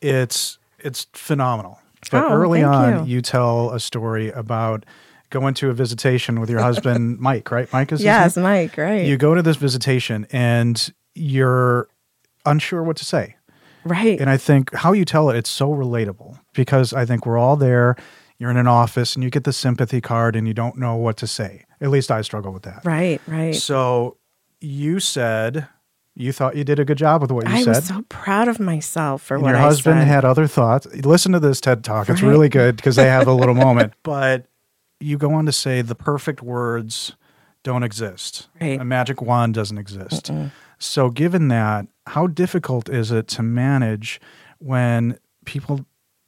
it's 0.00 0.58
it's 0.78 1.06
phenomenal. 1.14 1.80
But 2.10 2.24
Oh, 2.24 2.32
early 2.32 2.62
on, 2.62 3.06
you. 3.06 3.16
you 3.16 3.22
tell 3.22 3.70
a 3.70 3.80
story 3.80 4.30
about 4.30 4.84
going 5.30 5.52
to 5.54 5.68
a 5.70 5.74
visitation 5.74 6.40
with 6.40 6.48
your 6.48 6.60
husband, 6.60 7.18
Mike, 7.20 7.50
right? 7.50 7.70
Mike 7.72 7.92
is 7.92 8.02
yes? 8.02 8.36
Mike, 8.36 8.76
right. 8.78 9.04
You 9.06 9.16
go 9.16 9.34
to 9.34 9.42
this 9.42 9.56
visitation 9.56 10.26
and 10.32 10.92
you're 11.14 11.88
unsure 12.46 12.82
what 12.82 12.96
to 12.98 13.04
say. 13.04 13.36
right. 13.84 14.18
And 14.20 14.30
I 14.30 14.36
think 14.36 14.72
how 14.74 14.92
you 14.92 15.04
tell 15.04 15.28
it, 15.30 15.36
it's 15.36 15.50
so 15.50 15.68
relatable 15.70 16.38
because 16.54 16.92
I 16.94 17.04
think 17.04 17.26
we're 17.26 17.38
all 17.38 17.56
there. 17.56 17.96
You're 18.38 18.50
in 18.50 18.56
an 18.56 18.68
office 18.68 19.16
and 19.16 19.24
you 19.24 19.30
get 19.30 19.44
the 19.44 19.52
sympathy 19.52 20.00
card 20.00 20.36
and 20.36 20.46
you 20.46 20.54
don't 20.54 20.78
know 20.78 20.94
what 20.96 21.16
to 21.18 21.26
say. 21.26 21.64
At 21.80 21.90
least 21.90 22.10
I 22.10 22.22
struggle 22.22 22.52
with 22.52 22.62
that. 22.62 22.82
right, 22.84 23.20
right. 23.26 23.54
So 23.54 24.16
you 24.60 24.98
said 25.00 25.68
you 26.18 26.32
thought 26.32 26.56
you 26.56 26.64
did 26.64 26.78
a 26.80 26.84
good 26.84 26.98
job 26.98 27.22
with 27.22 27.30
what 27.30 27.46
you 27.48 27.54
I 27.54 27.62
said. 27.62 27.74
I 27.76 27.78
was 27.78 27.86
so 27.86 28.02
proud 28.08 28.48
of 28.48 28.58
myself 28.58 29.22
for 29.22 29.34
and 29.34 29.42
what 29.44 29.50
your 29.50 29.58
I 29.58 29.60
husband 29.60 30.00
said. 30.00 30.08
had 30.08 30.24
other 30.24 30.46
thoughts. 30.48 30.86
Listen 31.04 31.32
to 31.32 31.40
this 31.40 31.60
TED 31.60 31.84
talk. 31.84 32.08
It's 32.08 32.22
really 32.22 32.48
good 32.48 32.76
because 32.76 32.96
they 32.96 33.06
have 33.06 33.28
a 33.28 33.32
little 33.32 33.54
moment. 33.66 33.92
But 34.02 34.46
you 34.98 35.16
go 35.16 35.32
on 35.32 35.46
to 35.46 35.52
say 35.52 35.80
the 35.80 35.94
perfect 35.94 36.42
words 36.42 37.12
don't 37.62 37.84
exist. 37.84 38.48
Right. 38.60 38.80
A 38.80 38.84
magic 38.84 39.22
wand 39.22 39.54
doesn't 39.54 39.78
exist. 39.78 40.30
So 40.78 41.10
given 41.10 41.48
that, 41.48 41.86
how 42.06 42.26
difficult 42.26 42.88
is 42.88 43.10
it 43.12 43.28
to 43.28 43.42
manage 43.42 44.20
when 44.58 45.18
people, 45.44 45.86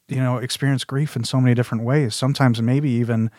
you 0.08 0.16
know, 0.20 0.38
experience 0.38 0.84
grief 0.84 1.16
in 1.16 1.24
so 1.24 1.40
many 1.40 1.54
different 1.54 1.82
ways? 1.84 2.14
Sometimes 2.14 2.62
maybe 2.62 2.90
even 2.90 3.30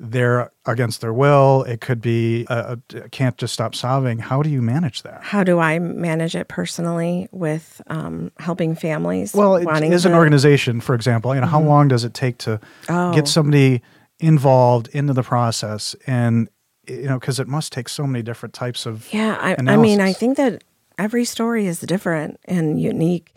they're 0.00 0.50
against 0.66 1.00
their 1.00 1.12
will. 1.12 1.62
It 1.64 1.80
could 1.80 2.00
be 2.00 2.46
uh, 2.50 2.76
uh, 2.94 3.00
can't 3.10 3.36
just 3.38 3.54
stop 3.54 3.74
sobbing. 3.74 4.18
How 4.18 4.42
do 4.42 4.50
you 4.50 4.60
manage 4.60 5.02
that? 5.02 5.22
How 5.22 5.44
do 5.44 5.58
I 5.60 5.78
manage 5.78 6.34
it 6.34 6.48
personally 6.48 7.28
with 7.30 7.80
um, 7.86 8.32
helping 8.38 8.74
families? 8.74 9.32
Well, 9.34 9.56
it 9.56 9.68
is 9.84 10.04
an 10.04 10.10
Mm-hmm. 10.12 10.18
organization, 10.18 10.80
for 10.80 10.94
example. 10.94 11.34
You 11.34 11.40
know, 11.40 11.46
how 11.46 11.60
long 11.60 11.88
does 11.88 12.04
it 12.04 12.12
take 12.14 12.38
to 12.38 12.60
Oh. 12.88 13.12
get 13.12 13.28
somebody 13.28 13.82
involved 14.18 14.88
into 14.88 15.12
the 15.12 15.22
process? 15.22 15.94
And 16.06 16.48
you 16.86 17.04
know, 17.04 17.18
because 17.18 17.40
it 17.40 17.48
must 17.48 17.72
take 17.72 17.88
so 17.88 18.06
many 18.06 18.22
different 18.22 18.52
types 18.54 18.84
of 18.86 19.08
Yeah, 19.12 19.38
I, 19.40 19.56
I 19.72 19.76
mean, 19.76 20.00
I 20.00 20.12
think 20.12 20.36
that 20.36 20.62
every 20.98 21.24
story 21.24 21.66
is 21.66 21.80
different 21.80 22.38
and 22.44 22.78
unique. 22.80 23.32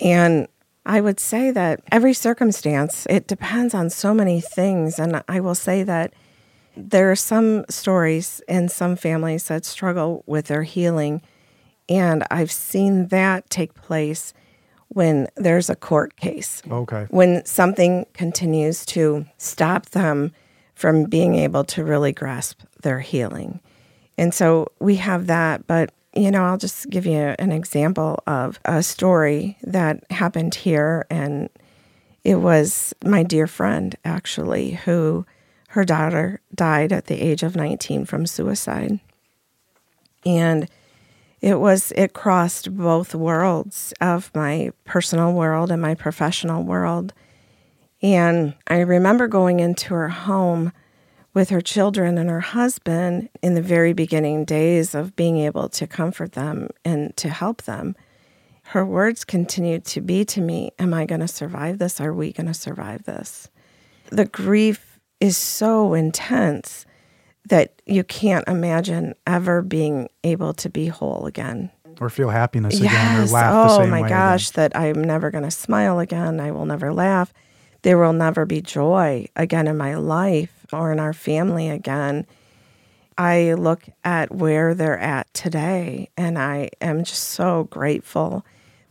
And 0.00 0.48
I 0.86 1.00
would 1.00 1.20
say 1.20 1.50
that 1.50 1.80
every 1.92 2.14
circumstance, 2.14 3.06
it 3.10 3.26
depends 3.26 3.74
on 3.74 3.90
so 3.90 4.14
many 4.14 4.40
things. 4.40 4.98
And 4.98 5.22
I 5.28 5.40
will 5.40 5.54
say 5.54 5.82
that 5.82 6.14
there 6.76 7.10
are 7.10 7.16
some 7.16 7.64
stories 7.68 8.40
in 8.48 8.68
some 8.68 8.96
families 8.96 9.48
that 9.48 9.64
struggle 9.64 10.24
with 10.26 10.46
their 10.46 10.62
healing. 10.62 11.20
And 11.88 12.24
I've 12.30 12.50
seen 12.52 13.08
that 13.08 13.50
take 13.50 13.74
place 13.74 14.32
when 14.88 15.28
there's 15.36 15.70
a 15.70 15.76
court 15.76 16.16
case 16.16 16.62
Okay. 16.68 17.06
when 17.10 17.44
something 17.44 18.06
continues 18.12 18.84
to 18.86 19.24
stop 19.38 19.86
them 19.90 20.32
from 20.74 21.04
being 21.04 21.34
able 21.36 21.62
to 21.64 21.84
really 21.84 22.12
grasp 22.12 22.62
their 22.82 23.00
healing. 23.00 23.60
And 24.18 24.34
so 24.34 24.68
we 24.80 24.96
have 24.96 25.26
that, 25.28 25.66
but 25.66 25.92
you 26.14 26.30
know, 26.30 26.44
I'll 26.44 26.58
just 26.58 26.90
give 26.90 27.06
you 27.06 27.34
an 27.38 27.52
example 27.52 28.22
of 28.26 28.58
a 28.64 28.82
story 28.82 29.56
that 29.62 30.10
happened 30.10 30.54
here 30.54 31.06
and 31.10 31.48
it 32.24 32.36
was 32.36 32.94
my 33.04 33.22
dear 33.22 33.46
friend 33.46 33.94
actually 34.04 34.72
who 34.72 35.24
her 35.68 35.84
daughter 35.84 36.40
died 36.54 36.92
at 36.92 37.06
the 37.06 37.20
age 37.20 37.42
of 37.42 37.56
19 37.56 38.04
from 38.04 38.26
suicide. 38.26 38.98
And 40.26 40.68
it 41.40 41.58
was 41.58 41.92
it 41.96 42.12
crossed 42.12 42.76
both 42.76 43.14
worlds 43.14 43.94
of 44.00 44.30
my 44.34 44.72
personal 44.84 45.32
world 45.32 45.70
and 45.70 45.80
my 45.80 45.94
professional 45.94 46.62
world 46.62 47.12
and 48.02 48.54
i 48.66 48.78
remember 48.78 49.26
going 49.26 49.60
into 49.60 49.94
her 49.94 50.08
home 50.08 50.72
with 51.34 51.50
her 51.50 51.60
children 51.60 52.18
and 52.18 52.28
her 52.28 52.40
husband 52.40 53.28
in 53.42 53.54
the 53.54 53.62
very 53.62 53.92
beginning 53.92 54.44
days 54.44 54.94
of 54.94 55.14
being 55.16 55.38
able 55.38 55.68
to 55.68 55.86
comfort 55.86 56.32
them 56.32 56.68
and 56.84 57.16
to 57.16 57.28
help 57.28 57.62
them 57.62 57.94
her 58.64 58.84
words 58.86 59.24
continued 59.24 59.84
to 59.84 60.00
be 60.00 60.24
to 60.24 60.40
me 60.40 60.70
am 60.78 60.92
i 60.94 61.04
going 61.06 61.20
to 61.20 61.28
survive 61.28 61.78
this 61.78 62.00
are 62.00 62.12
we 62.12 62.32
going 62.32 62.46
to 62.46 62.54
survive 62.54 63.04
this 63.04 63.48
the 64.10 64.24
grief 64.24 64.98
is 65.20 65.36
so 65.36 65.94
intense 65.94 66.86
that 67.48 67.80
you 67.86 68.04
can't 68.04 68.46
imagine 68.48 69.14
ever 69.26 69.62
being 69.62 70.08
able 70.24 70.52
to 70.54 70.68
be 70.68 70.86
whole 70.86 71.26
again. 71.26 71.70
Or 72.00 72.08
feel 72.10 72.28
happiness 72.30 72.78
again 72.78 72.90
Yes. 72.90 73.30
or 73.30 73.34
laugh 73.34 73.52
oh 73.54 73.62
the 73.62 73.76
same 73.84 73.92
oh 73.92 74.00
my 74.00 74.08
gosh, 74.08 74.50
that 74.50 74.76
I'm 74.76 75.02
never 75.02 75.30
going 75.30 75.44
to 75.44 75.50
smile 75.50 75.98
again. 75.98 76.40
I 76.40 76.50
will 76.50 76.66
never 76.66 76.92
laugh. 76.92 77.32
There 77.82 77.98
will 77.98 78.12
never 78.12 78.46
be 78.46 78.60
joy 78.62 79.26
again 79.36 79.66
in 79.66 79.76
my 79.76 79.94
life 79.94 80.59
or 80.72 80.92
in 80.92 81.00
our 81.00 81.12
family 81.12 81.68
again. 81.68 82.26
I 83.18 83.54
look 83.54 83.84
at 84.04 84.34
where 84.34 84.74
they're 84.74 84.98
at 84.98 85.32
today 85.34 86.08
and 86.16 86.38
I 86.38 86.70
am 86.80 87.04
just 87.04 87.24
so 87.24 87.64
grateful 87.64 88.44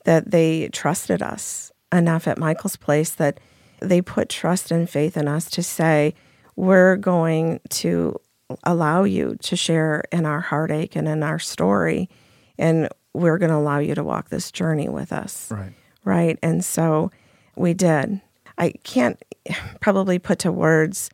that 0.05 0.31
they 0.31 0.69
trusted 0.69 1.21
us 1.21 1.71
enough 1.91 2.27
at 2.27 2.37
Michael's 2.37 2.75
place 2.75 3.11
that 3.11 3.39
they 3.79 4.01
put 4.01 4.29
trust 4.29 4.71
and 4.71 4.89
faith 4.89 5.17
in 5.17 5.27
us 5.27 5.49
to 5.51 5.63
say, 5.63 6.13
we're 6.55 6.95
going 6.95 7.59
to 7.69 8.19
allow 8.63 9.03
you 9.03 9.37
to 9.41 9.55
share 9.55 10.03
in 10.11 10.25
our 10.25 10.41
heartache 10.41 10.95
and 10.95 11.07
in 11.07 11.23
our 11.23 11.39
story, 11.39 12.09
and 12.57 12.89
we're 13.13 13.37
going 13.37 13.51
to 13.51 13.55
allow 13.55 13.79
you 13.79 13.95
to 13.95 14.03
walk 14.03 14.29
this 14.29 14.51
journey 14.51 14.89
with 14.89 15.11
us. 15.11 15.51
Right. 15.51 15.71
Right. 16.03 16.39
And 16.41 16.63
so 16.63 17.11
we 17.55 17.73
did. 17.73 18.21
I 18.57 18.73
can't 18.83 19.21
probably 19.79 20.19
put 20.19 20.39
to 20.39 20.51
words 20.51 21.09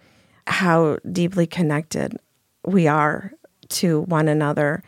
how 0.48 0.98
deeply 1.12 1.48
connected 1.48 2.18
we 2.66 2.88
are 2.88 3.32
to 3.70 4.02
one 4.02 4.28
another 4.28 4.84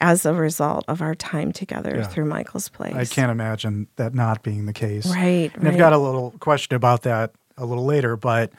as 0.00 0.24
a 0.24 0.32
result 0.32 0.84
of 0.88 1.02
our 1.02 1.14
time 1.14 1.52
together 1.52 1.96
Yeah. 1.96 2.06
through 2.06 2.24
Michael's 2.24 2.68
place. 2.68 2.94
I 2.94 3.04
can't 3.04 3.30
imagine 3.30 3.86
that 3.96 4.14
not 4.14 4.42
being 4.42 4.66
the 4.66 4.72
case. 4.72 5.06
Right, 5.06 5.50
And 5.54 5.68
I've 5.68 5.76
got 5.76 5.92
a 5.92 5.98
little 5.98 6.32
question 6.40 6.74
about 6.74 7.02
that 7.02 7.32
a 7.58 7.66
little 7.66 7.84
later, 7.84 8.16
but 8.16 8.50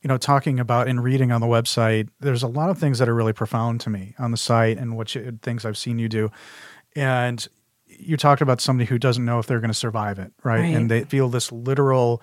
you 0.00 0.08
know, 0.08 0.16
talking 0.16 0.58
about 0.58 0.88
and 0.88 1.02
reading 1.04 1.30
on 1.30 1.40
the 1.40 1.46
website, 1.46 2.08
there's 2.18 2.42
a 2.42 2.48
lot 2.48 2.70
of 2.70 2.78
things 2.78 2.98
that 2.98 3.08
are 3.08 3.14
really 3.14 3.32
profound 3.32 3.80
to 3.82 3.90
me 3.90 4.14
on 4.18 4.32
the 4.32 4.36
site 4.36 4.76
and 4.76 4.96
what 4.96 5.14
you, 5.14 5.38
things 5.42 5.64
I've 5.64 5.78
seen 5.78 6.00
you 6.00 6.08
do. 6.08 6.32
And 6.96 7.46
you 7.86 8.16
talked 8.16 8.42
about 8.42 8.60
somebody 8.60 8.88
who 8.88 8.98
doesn't 8.98 9.24
know 9.24 9.38
if 9.38 9.46
they're 9.46 9.60
going 9.60 9.70
to 9.70 9.74
survive 9.74 10.18
it, 10.18 10.32
right? 10.42 10.60
Right. 10.60 10.74
And 10.74 10.90
they 10.90 11.04
feel 11.04 11.28
this 11.28 11.52
literal 11.52 12.20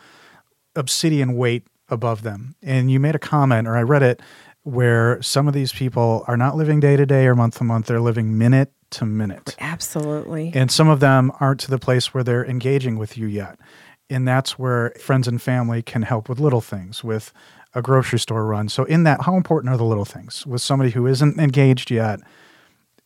obsidian 0.75 1.37
weight 1.37 1.65
above 1.89 2.23
them. 2.23 2.55
And 2.61 2.91
you 2.91 2.99
made 2.99 3.15
a 3.15 3.19
comment, 3.19 3.67
or 3.67 3.75
I 3.75 3.81
read 3.81 4.03
it, 4.03 4.21
where 4.63 5.21
some 5.21 5.47
of 5.47 5.53
these 5.53 5.71
people 5.71 6.23
are 6.27 6.37
not 6.37 6.55
living 6.55 6.79
day 6.79 6.95
to 6.95 7.05
day 7.05 7.25
or 7.27 7.35
month 7.35 7.57
to 7.57 7.63
month; 7.63 7.87
they're 7.87 8.01
living 8.01 8.37
minute 8.37 8.71
to 8.91 9.05
minute. 9.05 9.55
Absolutely. 9.59 10.51
And 10.53 10.71
some 10.71 10.89
of 10.89 10.99
them 10.99 11.31
aren't 11.39 11.59
to 11.61 11.69
the 11.69 11.79
place 11.79 12.13
where 12.13 12.23
they're 12.23 12.45
engaging 12.45 12.97
with 12.97 13.17
you 13.17 13.27
yet. 13.27 13.59
And 14.09 14.27
that's 14.27 14.57
where 14.57 14.91
friends 14.99 15.27
and 15.27 15.41
family 15.41 15.83
can 15.83 16.01
help 16.01 16.29
with 16.29 16.39
little 16.39 16.61
things, 16.61 17.03
with 17.03 17.31
a 17.73 17.81
grocery 17.81 18.19
store 18.19 18.45
run. 18.45 18.69
So, 18.69 18.83
in 18.85 19.03
that, 19.03 19.21
how 19.21 19.35
important 19.35 19.73
are 19.73 19.77
the 19.77 19.83
little 19.83 20.05
things 20.05 20.45
with 20.45 20.61
somebody 20.61 20.91
who 20.91 21.05
isn't 21.05 21.37
engaged 21.37 21.91
yet 21.91 22.19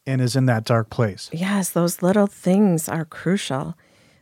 and 0.05 0.21
is 0.21 0.35
in 0.35 0.45
that 0.45 0.63
dark 0.63 0.89
place? 0.89 1.29
Yes, 1.33 1.69
those 1.69 2.01
little 2.01 2.27
things 2.27 2.87
are 2.87 3.05
crucial. 3.05 3.75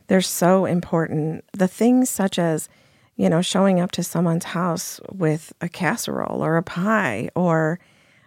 They're 0.08 0.20
so 0.20 0.64
important. 0.64 1.44
The 1.52 1.68
things 1.68 2.10
such 2.10 2.38
as, 2.38 2.68
you 3.16 3.28
know, 3.28 3.42
showing 3.42 3.80
up 3.80 3.92
to 3.92 4.02
someone's 4.02 4.46
house 4.46 5.00
with 5.10 5.52
a 5.60 5.68
casserole 5.68 6.42
or 6.42 6.56
a 6.56 6.62
pie 6.62 7.28
or 7.34 7.78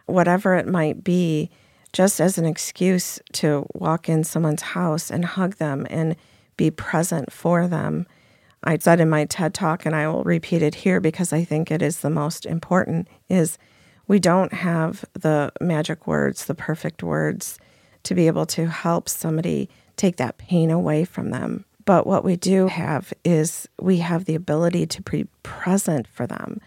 whatever 0.05 0.55
it 0.55 0.67
might 0.67 1.03
be, 1.03 1.49
just 1.91 2.19
as 2.19 2.37
an 2.37 2.45
excuse 2.45 3.19
to 3.33 3.65
walk 3.73 4.09
in 4.09 4.23
someone's 4.23 4.61
house 4.61 5.09
and 5.09 5.25
hug 5.25 5.55
them 5.55 5.87
and 5.89 6.15
be 6.57 6.69
present 6.69 7.31
for 7.31 7.67
them. 7.67 8.05
I 8.63 8.77
said 8.77 8.99
in 8.99 9.09
my 9.09 9.25
TED 9.25 9.53
talk, 9.53 9.85
and 9.85 9.95
I 9.95 10.07
will 10.07 10.23
repeat 10.23 10.61
it 10.61 10.75
here 10.75 10.99
because 10.99 11.31
I 11.31 11.43
think 11.43 11.71
it 11.71 11.81
is 11.81 11.99
the 11.99 12.09
most 12.09 12.45
important, 12.45 13.07
is 13.29 13.57
we 14.07 14.19
don't 14.19 14.53
have 14.53 15.05
the 15.13 15.51
magic 15.61 16.07
words, 16.07 16.45
the 16.45 16.55
perfect 16.55 17.03
words 17.03 17.59
to 18.03 18.15
be 18.15 18.27
able 18.27 18.45
to 18.47 18.67
help 18.67 19.09
somebody 19.09 19.69
take 19.97 20.17
that 20.17 20.37
pain 20.37 20.69
away 20.71 21.05
from 21.05 21.31
them. 21.31 21.65
But 21.85 22.07
what 22.07 22.23
we 22.23 22.35
do 22.35 22.67
have 22.67 23.13
is 23.23 23.69
we 23.79 23.97
have 23.99 24.25
the 24.25 24.35
ability 24.35 24.87
to 24.87 25.01
be 25.03 25.27
present 25.43 26.07
for 26.07 26.25
them, 26.25 26.59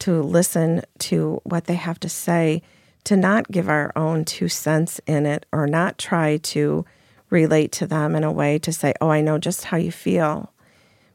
to 0.00 0.22
listen 0.22 0.82
to 1.00 1.40
what 1.44 1.64
they 1.64 1.74
have 1.74 1.98
to 2.00 2.08
say, 2.08 2.62
to 3.04 3.16
not 3.16 3.50
give 3.50 3.68
our 3.68 3.90
own 3.96 4.24
two 4.24 4.48
cents 4.48 5.00
in 5.06 5.24
it 5.26 5.46
or 5.52 5.66
not 5.66 5.96
try 5.96 6.36
to 6.38 6.84
relate 7.30 7.72
to 7.72 7.86
them 7.86 8.14
in 8.14 8.22
a 8.22 8.32
way 8.32 8.58
to 8.58 8.72
say, 8.72 8.92
"Oh, 9.00 9.08
I 9.08 9.20
know 9.20 9.38
just 9.38 9.64
how 9.64 9.76
you 9.76 9.90
feel." 9.90 10.52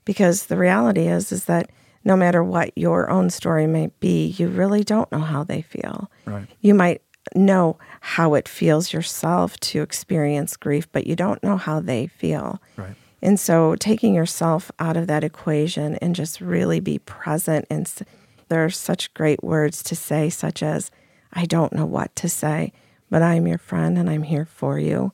Because 0.05 0.47
the 0.47 0.57
reality 0.57 1.07
is 1.07 1.31
is 1.31 1.45
that 1.45 1.69
no 2.03 2.17
matter 2.17 2.43
what 2.43 2.75
your 2.75 3.09
own 3.09 3.29
story 3.29 3.67
may 3.67 3.91
be, 3.99 4.27
you 4.37 4.47
really 4.47 4.83
don't 4.83 5.11
know 5.11 5.19
how 5.19 5.43
they 5.43 5.61
feel. 5.61 6.09
Right. 6.25 6.47
You 6.59 6.73
might 6.73 7.01
know 7.35 7.77
how 7.99 8.33
it 8.33 8.47
feels 8.47 8.91
yourself 8.91 9.59
to 9.59 9.81
experience 9.81 10.57
grief, 10.57 10.91
but 10.91 11.05
you 11.05 11.15
don't 11.15 11.43
know 11.43 11.57
how 11.57 11.79
they 11.79 12.07
feel. 12.07 12.59
Right. 12.75 12.95
And 13.21 13.39
so 13.39 13.75
taking 13.75 14.13
yourself 14.15 14.71
out 14.79 14.97
of 14.97 15.07
that 15.07 15.23
equation 15.23 15.95
and 15.97 16.15
just 16.15 16.41
really 16.41 16.79
be 16.79 16.99
present 16.99 17.65
and 17.69 17.85
s- 17.85 18.03
there 18.49 18.65
are 18.65 18.69
such 18.69 19.13
great 19.13 19.43
words 19.43 19.81
to 19.83 19.95
say 19.95 20.29
such 20.29 20.61
as 20.63 20.91
I 21.33 21.45
don't 21.45 21.71
know 21.73 21.85
what 21.85 22.15
to 22.17 22.27
say, 22.27 22.73
but 23.09 23.21
I'm 23.21 23.47
your 23.47 23.57
friend 23.59 23.97
and 23.97 24.09
I'm 24.09 24.23
here 24.23 24.45
for 24.45 24.77
you 24.79 25.13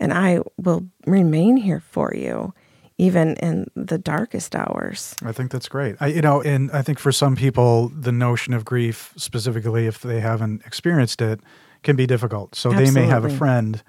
and 0.00 0.12
I 0.12 0.40
will 0.56 0.86
remain 1.06 1.58
here 1.58 1.80
for 1.80 2.12
you 2.14 2.52
even 2.98 3.34
in 3.36 3.66
the 3.74 3.98
darkest 3.98 4.54
hours. 4.54 5.14
I 5.24 5.32
think 5.32 5.50
that's 5.50 5.68
great. 5.68 5.96
I, 6.00 6.08
you 6.08 6.20
know, 6.22 6.40
and 6.42 6.70
I 6.72 6.82
think 6.82 6.98
for 6.98 7.10
some 7.12 7.36
people, 7.36 7.88
the 7.88 8.12
notion 8.12 8.52
of 8.54 8.64
grief, 8.64 9.12
specifically 9.16 9.86
if 9.86 10.00
they 10.00 10.20
haven't 10.20 10.62
experienced 10.66 11.20
it, 11.22 11.40
can 11.82 11.96
be 11.96 12.06
difficult. 12.06 12.54
So 12.54 12.70
they 12.70 12.90
may 12.90 13.06
have 13.06 13.24
a 13.24 13.28
friend 13.30 13.82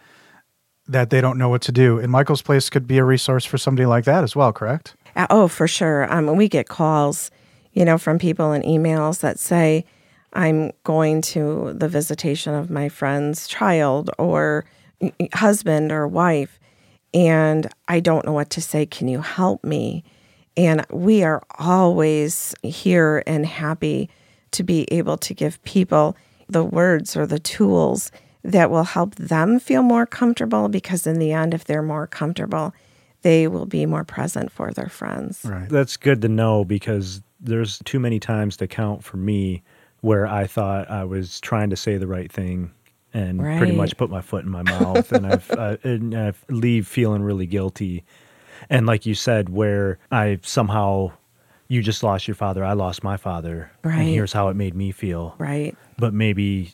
that 0.87 1.09
they 1.09 1.21
don't 1.21 1.37
know 1.37 1.49
what 1.49 1.61
to 1.63 1.71
do. 1.71 1.99
And 1.99 2.11
Michael's 2.11 2.41
Place 2.41 2.69
could 2.69 2.87
be 2.87 2.97
a 2.97 3.03
resource 3.03 3.45
for 3.45 3.57
somebody 3.57 3.85
like 3.85 4.05
that 4.05 4.23
as 4.23 4.35
well, 4.35 4.51
correct? 4.51 4.95
Uh, 5.15 5.27
Oh, 5.29 5.47
for 5.47 5.67
sure. 5.67 6.11
Um, 6.13 6.35
we 6.35 6.47
get 6.47 6.67
calls, 6.67 7.31
you 7.73 7.85
know, 7.85 7.97
from 7.97 8.19
people 8.19 8.51
and 8.51 8.63
emails 8.63 9.19
that 9.21 9.39
say, 9.39 9.85
I'm 10.33 10.71
going 10.83 11.21
to 11.21 11.73
the 11.73 11.87
visitation 11.87 12.53
of 12.53 12.69
my 12.69 12.89
friend's 12.89 13.47
child 13.47 14.09
or 14.17 14.65
husband 15.33 15.91
or 15.91 16.07
wife, 16.07 16.59
and 17.13 17.67
I 17.87 17.99
don't 17.99 18.25
know 18.25 18.33
what 18.33 18.49
to 18.51 18.61
say. 18.61 18.85
Can 18.85 19.07
you 19.07 19.21
help 19.21 19.63
me? 19.63 20.03
And 20.57 20.85
we 20.89 21.23
are 21.23 21.43
always 21.59 22.55
here 22.63 23.23
and 23.27 23.45
happy 23.45 24.10
to 24.51 24.63
be 24.63 24.88
able 24.91 25.17
to 25.17 25.34
give 25.34 25.62
people 25.63 26.15
the 26.49 26.63
words 26.63 27.15
or 27.15 27.25
the 27.25 27.39
tools 27.39 28.12
that 28.43 28.69
will 28.69 28.84
help 28.84 29.15
them 29.15 29.60
feel 29.60 29.84
more 29.84 30.06
comfortable 30.06 30.67
because, 30.69 31.08
in 31.08 31.19
the 31.19 31.32
end, 31.32 31.53
if 31.53 31.63
they're 31.65 31.82
more 31.82 32.08
comfortable, 32.08 32.73
they 33.21 33.47
will 33.47 33.65
be 33.65 33.86
more 33.86 34.03
present 34.03 34.51
for 34.51 34.71
their 34.71 34.89
friends. 34.89 35.41
Right. 35.45 35.69
That's 35.69 35.95
good 35.97 36.21
to 36.23 36.27
know 36.29 36.65
because 36.65 37.21
there's 37.39 37.79
too 37.86 37.99
many 37.99 38.19
times 38.19 38.58
to 38.58 38.67
count 38.67 39.03
for 39.03 39.17
me 39.17 39.63
where 40.01 40.27
I 40.27 40.45
thought 40.47 40.89
I 40.91 41.06
was 41.06 41.39
trying 41.39 41.69
to 41.69 41.77
say 41.77 41.97
the 41.97 42.08
right 42.08 42.29
thing 42.32 42.71
and 43.13 43.39
pretty 43.39 43.71
much 43.73 43.95
put 43.95 44.10
my 44.10 44.21
foot 44.21 44.43
in 44.43 44.49
my 44.51 44.63
mouth 44.63 45.12
and 45.13 45.25
I've 45.27 45.49
uh, 45.58 45.77
and 45.84 46.13
I 46.17 46.34
leave 46.49 46.88
feeling 46.88 47.21
really 47.21 47.45
guilty. 47.45 48.03
And 48.69 48.86
like 48.86 49.06
you 49.06 49.15
said, 49.15 49.49
where 49.49 49.99
I 50.12 50.39
somehow 50.41 51.12
you 51.69 51.82
just 51.82 52.03
lost 52.03 52.27
your 52.27 52.36
father, 52.36 52.63
I 52.65 52.73
lost 52.73 53.03
my 53.03 53.15
father, 53.15 53.71
Right. 53.84 53.99
and 53.99 54.08
here's 54.10 54.34
how 54.34 54.49
it 54.49 54.56
made 54.56 54.75
me 54.75 54.91
feel. 54.91 55.36
Right. 55.38 55.77
But 55.97 56.13
maybe 56.13 56.73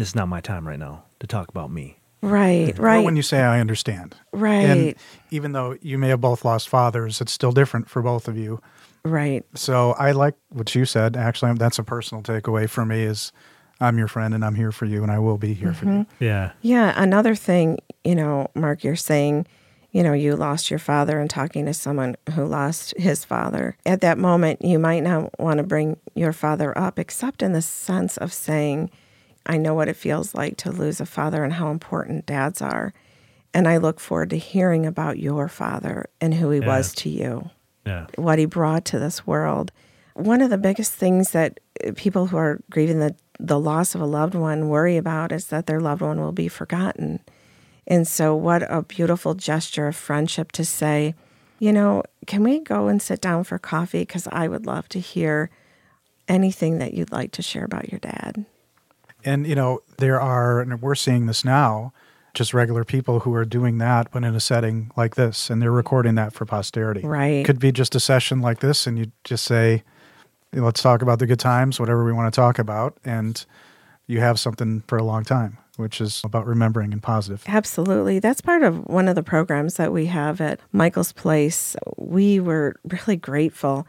it's 0.00 0.14
not 0.14 0.28
my 0.28 0.40
time 0.40 0.66
right 0.66 0.78
now 0.78 1.04
to 1.20 1.26
talk 1.26 1.48
about 1.48 1.70
me. 1.70 1.98
Right. 2.22 2.78
Or 2.78 2.82
Right. 2.82 3.04
when 3.04 3.16
you 3.16 3.22
say 3.22 3.40
I 3.40 3.60
understand. 3.60 4.14
right. 4.32 4.66
And 4.66 4.94
even 5.30 5.52
though 5.52 5.76
you 5.80 5.96
may 5.98 6.08
have 6.08 6.20
both 6.20 6.44
lost 6.44 6.68
fathers, 6.68 7.20
it's 7.20 7.32
still 7.32 7.52
different 7.52 7.88
for 7.88 8.02
both 8.02 8.28
of 8.28 8.36
you. 8.36 8.60
right. 9.04 9.42
So 9.54 9.92
I 9.92 10.12
like 10.12 10.34
what 10.50 10.74
you 10.74 10.84
said. 10.84 11.16
Actually, 11.16 11.54
that's 11.54 11.78
a 11.78 11.82
personal 11.84 12.22
takeaway 12.22 12.68
for 12.68 12.84
me 12.84 13.02
is 13.04 13.32
I'm 13.80 13.96
your 13.96 14.08
friend 14.08 14.34
and 14.34 14.44
I'm 14.44 14.54
here 14.56 14.72
for 14.72 14.84
you 14.84 15.02
and 15.02 15.10
I 15.10 15.18
will 15.18 15.38
be 15.38 15.54
here 15.54 15.72
for 15.72 15.86
you. 15.86 15.90
Mm-hmm. 15.92 16.24
Yeah. 16.24 16.52
Yeah. 16.60 16.92
Another 16.96 17.34
thing, 17.34 17.78
you 18.04 18.14
know, 18.14 18.48
Mark, 18.54 18.84
you're 18.84 18.96
saying, 18.96 19.46
you 19.92 20.02
know, 20.02 20.12
you 20.12 20.36
lost 20.36 20.68
your 20.70 20.78
father 20.78 21.18
and 21.18 21.30
talking 21.30 21.64
to 21.64 21.72
someone 21.72 22.16
who 22.34 22.44
lost 22.44 22.92
his 22.98 23.24
father. 23.24 23.76
At 23.86 24.02
that 24.02 24.18
moment, 24.18 24.62
you 24.62 24.78
might 24.78 25.00
not 25.02 25.36
want 25.40 25.56
to 25.58 25.64
bring 25.64 25.96
your 26.14 26.34
father 26.34 26.76
up, 26.76 26.98
except 26.98 27.42
in 27.42 27.52
the 27.54 27.62
sense 27.62 28.18
of 28.18 28.32
saying, 28.34 28.90
I 29.50 29.56
know 29.56 29.74
what 29.74 29.88
it 29.88 29.96
feels 29.96 30.32
like 30.32 30.56
to 30.58 30.70
lose 30.70 31.00
a 31.00 31.06
father 31.06 31.42
and 31.42 31.52
how 31.52 31.72
important 31.72 32.24
dads 32.24 32.62
are. 32.62 32.94
And 33.52 33.66
I 33.66 33.78
look 33.78 33.98
forward 33.98 34.30
to 34.30 34.38
hearing 34.38 34.86
about 34.86 35.18
your 35.18 35.48
father 35.48 36.08
and 36.20 36.32
who 36.32 36.50
he 36.50 36.60
was 36.60 36.94
to 36.94 37.08
you. 37.08 37.50
Yeah. 37.84 38.06
what 38.14 38.38
he 38.38 38.44
brought 38.44 38.84
to 38.86 39.00
this 39.00 39.26
world. 39.26 39.72
One 40.14 40.40
of 40.40 40.50
the 40.50 40.58
biggest 40.58 40.92
things 40.92 41.30
that 41.30 41.58
uh, 41.84 41.92
people 41.96 42.26
who 42.28 42.36
are 42.36 42.60
grieving 42.70 43.00
the, 43.00 43.16
the 43.40 43.58
loss 43.58 43.94
of 43.96 44.00
a 44.00 44.06
loved 44.06 44.36
one 44.36 44.68
worry 44.68 44.96
about 44.96 45.32
is 45.32 45.46
that 45.46 45.66
their 45.66 45.80
loved 45.80 46.02
one 46.02 46.20
will 46.20 46.30
be 46.30 46.46
forgotten. 46.46 47.18
And 47.88 48.06
so, 48.06 48.36
what 48.36 48.62
a 48.70 48.82
beautiful 48.82 49.34
gesture 49.34 49.88
of 49.88 49.96
friendship 49.96 50.52
to 50.52 50.64
say, 50.64 51.14
you 51.58 51.72
know, 51.72 52.04
can 52.26 52.44
we 52.44 52.60
go 52.60 52.86
and 52.86 53.02
sit 53.02 53.20
down 53.20 53.42
for 53.44 53.58
coffee? 53.58 54.02
Because 54.02 54.28
I 54.30 54.46
would 54.46 54.66
love 54.66 54.88
to 54.90 55.00
hear 55.00 55.50
anything 56.28 56.78
that 56.78 56.94
you'd 56.94 57.10
like 57.10 57.32
to 57.32 57.42
share 57.42 57.64
about 57.64 57.90
your 57.90 57.98
dad. 57.98 58.44
And, 59.24 59.46
you 59.46 59.54
know, 59.54 59.80
there 59.98 60.20
are, 60.20 60.60
and 60.60 60.80
we're 60.80 60.94
seeing 60.94 61.26
this 61.26 61.44
now, 61.44 61.92
just 62.34 62.54
regular 62.54 62.84
people 62.84 63.20
who 63.20 63.34
are 63.34 63.44
doing 63.44 63.78
that 63.78 64.10
but 64.12 64.22
in 64.22 64.34
a 64.34 64.40
setting 64.40 64.90
like 64.96 65.16
this 65.16 65.50
and 65.50 65.60
they're 65.60 65.72
recording 65.72 66.14
that 66.14 66.32
for 66.32 66.44
posterity. 66.44 67.00
Right. 67.00 67.44
Could 67.44 67.58
be 67.58 67.72
just 67.72 67.94
a 67.94 68.00
session 68.00 68.40
like 68.40 68.60
this 68.60 68.86
and 68.86 68.98
you 68.98 69.10
just 69.24 69.44
say, 69.44 69.82
let's 70.52 70.82
talk 70.82 71.02
about 71.02 71.18
the 71.18 71.26
good 71.26 71.40
times, 71.40 71.80
whatever 71.80 72.04
we 72.04 72.12
want 72.12 72.32
to 72.32 72.40
talk 72.40 72.58
about. 72.58 72.96
And 73.04 73.44
you 74.06 74.20
have 74.20 74.38
something 74.38 74.82
for 74.86 74.98
a 74.98 75.02
long 75.02 75.24
time, 75.24 75.58
which 75.76 76.00
is 76.00 76.22
about 76.24 76.46
remembering 76.46 76.92
and 76.92 77.02
positive. 77.02 77.44
Absolutely. 77.46 78.18
That's 78.18 78.40
part 78.40 78.62
of 78.62 78.86
one 78.86 79.08
of 79.08 79.14
the 79.14 79.22
programs 79.22 79.74
that 79.74 79.92
we 79.92 80.06
have 80.06 80.40
at 80.40 80.60
Michael's 80.72 81.12
Place. 81.12 81.76
We 81.96 82.40
were 82.40 82.76
really 82.84 83.16
grateful 83.16 83.86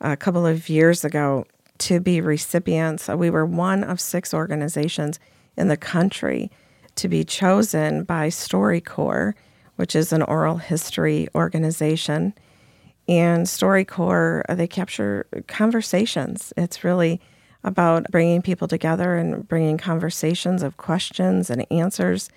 a 0.00 0.16
couple 0.16 0.46
of 0.46 0.68
years 0.68 1.04
ago 1.04 1.46
to 1.82 1.98
be 1.98 2.20
recipients. 2.20 3.08
We 3.08 3.28
were 3.28 3.44
one 3.44 3.82
of 3.82 4.00
six 4.00 4.32
organizations 4.32 5.18
in 5.56 5.66
the 5.66 5.76
country 5.76 6.50
to 6.94 7.08
be 7.08 7.24
chosen 7.24 8.04
by 8.04 8.28
StoryCorps, 8.28 9.34
which 9.76 9.96
is 9.96 10.12
an 10.12 10.22
oral 10.22 10.58
history 10.58 11.28
organization. 11.34 12.34
And 13.08 13.46
StoryCorps, 13.46 14.42
uh, 14.48 14.54
they 14.54 14.68
capture 14.68 15.26
conversations. 15.48 16.52
It's 16.56 16.84
really 16.84 17.20
about 17.64 18.10
bringing 18.12 18.42
people 18.42 18.68
together 18.68 19.16
and 19.16 19.48
bringing 19.48 19.76
conversations 19.76 20.62
of 20.62 20.76
questions 20.76 21.50
and 21.50 21.66
answers. 21.70 22.30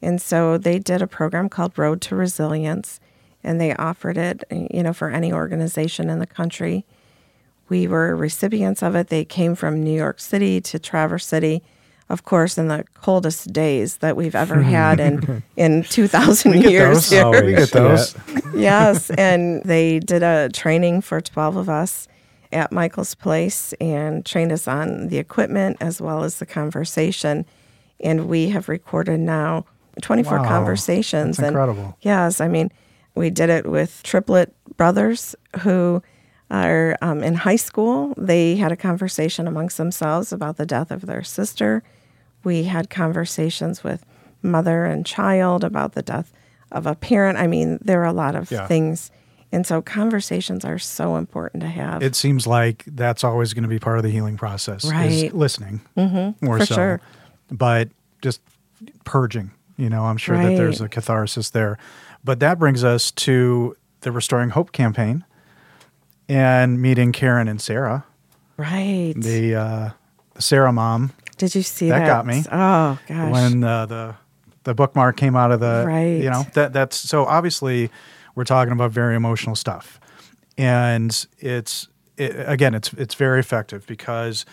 And 0.00 0.22
so 0.22 0.56
they 0.56 0.78
did 0.78 1.02
a 1.02 1.06
program 1.06 1.48
called 1.50 1.78
Road 1.78 2.00
to 2.02 2.16
Resilience, 2.16 2.98
and 3.44 3.60
they 3.60 3.74
offered 3.74 4.16
it, 4.16 4.44
you 4.50 4.82
know, 4.82 4.92
for 4.92 5.10
any 5.10 5.32
organization 5.32 6.08
in 6.08 6.18
the 6.18 6.26
country. 6.26 6.86
We 7.68 7.86
were 7.88 8.14
recipients 8.14 8.82
of 8.82 8.94
it. 8.94 9.08
They 9.08 9.24
came 9.24 9.54
from 9.54 9.82
New 9.82 9.94
York 9.96 10.20
City 10.20 10.60
to 10.62 10.78
Traverse 10.78 11.26
City, 11.26 11.62
of 12.08 12.24
course, 12.24 12.56
in 12.58 12.68
the 12.68 12.84
coldest 12.94 13.52
days 13.52 13.96
that 13.98 14.16
we've 14.16 14.34
ever 14.36 14.62
had 14.62 15.00
in 15.00 15.42
in 15.56 15.82
2,000 15.84 16.52
We 16.52 16.60
get 16.60 16.70
years 16.70 17.10
here. 17.10 17.28
We 17.44 17.52
get 17.54 17.72
those. 17.72 18.14
yes, 18.54 19.10
and 19.18 19.62
they 19.64 19.98
did 19.98 20.22
a 20.22 20.48
training 20.52 21.00
for 21.00 21.20
12 21.20 21.56
of 21.56 21.68
us 21.68 22.06
at 22.52 22.70
Michael's 22.70 23.14
Place 23.16 23.72
and 23.80 24.24
trained 24.24 24.52
us 24.52 24.68
on 24.68 25.08
the 25.08 25.18
equipment 25.18 25.78
as 25.80 26.00
well 26.00 26.22
as 26.22 26.38
the 26.38 26.46
conversation. 26.46 27.44
And 27.98 28.28
we 28.28 28.50
have 28.50 28.68
recorded 28.68 29.18
now 29.18 29.64
24 30.02 30.38
Wow, 30.38 30.44
conversations. 30.48 31.38
that's 31.38 31.48
and 31.48 31.56
incredible. 31.56 31.96
yes, 32.02 32.40
I 32.40 32.46
mean, 32.46 32.70
we 33.16 33.30
did 33.30 33.50
it 33.50 33.66
with 33.66 34.00
triplet 34.04 34.54
brothers 34.76 35.34
who 35.60 36.02
are 36.50 36.96
um, 37.02 37.22
in 37.22 37.34
high 37.34 37.56
school. 37.56 38.14
They 38.16 38.56
had 38.56 38.72
a 38.72 38.76
conversation 38.76 39.46
amongst 39.48 39.76
themselves 39.78 40.32
about 40.32 40.56
the 40.56 40.66
death 40.66 40.90
of 40.90 41.06
their 41.06 41.22
sister. 41.24 41.82
We 42.44 42.64
had 42.64 42.88
conversations 42.90 43.82
with 43.82 44.04
mother 44.42 44.84
and 44.84 45.04
child 45.04 45.64
about 45.64 45.92
the 45.94 46.02
death 46.02 46.32
of 46.70 46.86
a 46.86 46.94
parent. 46.94 47.38
I 47.38 47.46
mean, 47.46 47.78
there 47.82 48.00
are 48.02 48.06
a 48.06 48.12
lot 48.12 48.34
of 48.36 48.50
Yeah. 48.50 48.66
things. 48.66 49.10
And 49.52 49.66
so 49.66 49.80
conversations 49.80 50.64
are 50.64 50.78
so 50.78 51.16
important 51.16 51.62
to 51.62 51.68
have. 51.68 52.02
It 52.02 52.14
seems 52.16 52.46
like 52.46 52.84
that's 52.86 53.24
always 53.24 53.54
going 53.54 53.62
to 53.62 53.68
be 53.68 53.78
part 53.78 53.96
of 53.98 54.04
the 54.04 54.10
healing 54.10 54.36
process. 54.36 54.84
Is 54.84 54.90
Right. 54.92 55.34
listening. 55.34 55.80
Mm-hmm. 55.96 56.44
More 56.44 56.58
so. 56.64 56.74
sure. 56.74 57.00
But 57.50 57.88
just 58.22 58.40
purging. 59.04 59.50
You 59.76 59.88
know, 59.90 60.04
I'm 60.04 60.16
sure 60.16 60.36
that 60.36 60.56
there's 60.56 60.80
a 60.80 60.88
catharsis 60.88 61.50
there. 61.50 61.78
But 62.24 62.40
that 62.40 62.58
brings 62.58 62.82
us 62.82 63.10
to 63.12 63.76
the 64.00 64.10
Restoring 64.10 64.50
Hope 64.50 64.72
campaign 64.72 65.24
and 66.28 66.80
meeting 66.80 67.12
Karen 67.12 67.48
and 67.48 67.60
Sarah. 67.60 68.04
right. 68.56 69.14
The 69.16 69.54
uh, 69.54 69.90
Sarah 70.38 70.72
mom 70.72 71.12
Did 71.38 71.54
you 71.54 71.62
see 71.62 71.88
that 71.90 72.00
that? 72.00 72.06
got 72.06 72.26
me. 72.26 72.42
Oh, 72.50 72.98
gosh. 73.06 73.32
when 73.32 73.64
uh, 73.64 73.86
the 73.86 74.14
the 74.64 74.74
bookmark 74.74 75.16
came 75.16 75.36
out 75.36 75.52
of 75.52 75.60
the 75.60 75.84
Right. 75.86 76.20
you 76.22 76.28
know 76.30 76.44
that 76.54 76.72
that's 76.72 76.96
so 76.96 77.24
obviously 77.24 77.90
we're 78.34 78.44
talking 78.44 78.72
about 78.72 78.90
very 78.90 79.14
emotional 79.14 79.54
stuff 79.54 80.00
and 80.58 81.26
it's 81.38 81.86
it, 82.16 82.34
again 82.48 82.74
it's 82.74 82.92
it's 82.94 83.14
very 83.14 83.38
effective 83.38 83.86
because 83.86 84.44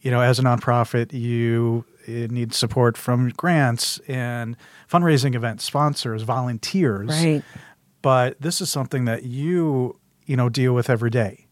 you 0.00 0.10
know 0.12 0.20
as 0.20 0.38
a 0.38 0.42
nonprofit 0.42 1.12
you 1.12 1.84
it 2.06 2.30
needs 2.30 2.56
support 2.56 2.96
from 2.96 3.30
grants 3.30 3.98
and 4.06 4.56
fundraising 4.90 5.34
events 5.34 5.64
sponsors 5.64 6.22
volunteers 6.22 7.08
right. 7.08 7.42
but 8.00 8.40
this 8.40 8.60
is 8.60 8.70
something 8.70 9.06
that 9.06 9.24
you 9.24 9.97
you 10.28 10.36
know 10.36 10.48
deal 10.48 10.72
with 10.72 10.88
every 10.88 11.10
day 11.10 11.46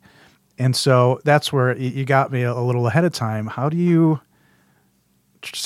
and 0.58 0.76
so 0.76 1.20
that's 1.24 1.52
where 1.52 1.76
you 1.76 2.04
got 2.04 2.30
me 2.30 2.42
a 2.42 2.54
little 2.54 2.86
ahead 2.86 3.04
of 3.04 3.12
time 3.12 3.46
how 3.46 3.68
do 3.68 3.76
you 3.76 4.20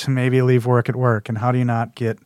maybe 0.09 0.42
leave 0.42 0.66
work 0.66 0.88
at 0.88 0.96
work 0.96 1.29
and 1.29 1.38
how 1.38 1.53
do 1.53 1.59
you 1.59 1.64
not 1.64 1.94
get 1.94 2.18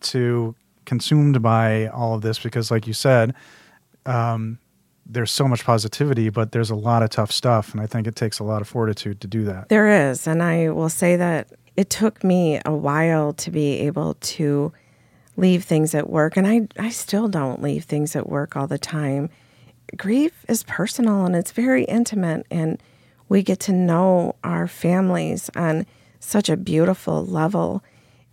too 0.00 0.54
consumed 0.84 1.40
by 1.42 1.86
all 1.88 2.14
of 2.14 2.22
this 2.22 2.38
because 2.38 2.70
like 2.70 2.86
you 2.86 2.92
said 2.92 3.34
um, 4.06 4.58
there's 5.06 5.30
so 5.30 5.46
much 5.46 5.64
positivity 5.64 6.28
but 6.30 6.52
there's 6.52 6.70
a 6.70 6.74
lot 6.74 7.02
of 7.02 7.10
tough 7.10 7.30
stuff 7.30 7.72
and 7.72 7.80
i 7.80 7.86
think 7.86 8.06
it 8.06 8.16
takes 8.16 8.38
a 8.38 8.44
lot 8.44 8.60
of 8.60 8.68
fortitude 8.68 9.20
to 9.20 9.26
do 9.26 9.44
that 9.44 9.68
There 9.68 10.10
is. 10.10 10.26
And 10.26 10.42
I 10.42 10.70
will 10.70 10.88
say 10.88 11.16
that 11.16 11.48
it 11.76 11.88
took 11.88 12.22
me 12.24 12.60
a 12.66 12.74
while 12.74 13.32
to 13.34 13.50
be 13.50 13.78
able 13.80 14.14
to 14.14 14.72
leave 15.36 15.64
things 15.64 15.94
at 15.94 16.10
work. 16.10 16.36
And 16.36 16.46
I, 16.46 16.68
I 16.78 16.90
still 16.90 17.28
don't 17.28 17.62
leave 17.62 17.84
things 17.84 18.14
at 18.14 18.28
work 18.28 18.56
all 18.56 18.66
the 18.66 18.78
time. 18.78 19.30
Grief 19.96 20.44
is 20.48 20.62
personal 20.64 21.24
and 21.24 21.34
it's 21.34 21.52
very 21.52 21.84
intimate. 21.84 22.46
And 22.50 22.82
we 23.28 23.42
get 23.42 23.60
to 23.60 23.72
know 23.72 24.36
our 24.44 24.66
families 24.66 25.50
on 25.54 25.86
such 26.18 26.48
a 26.48 26.56
beautiful 26.56 27.24
level. 27.24 27.82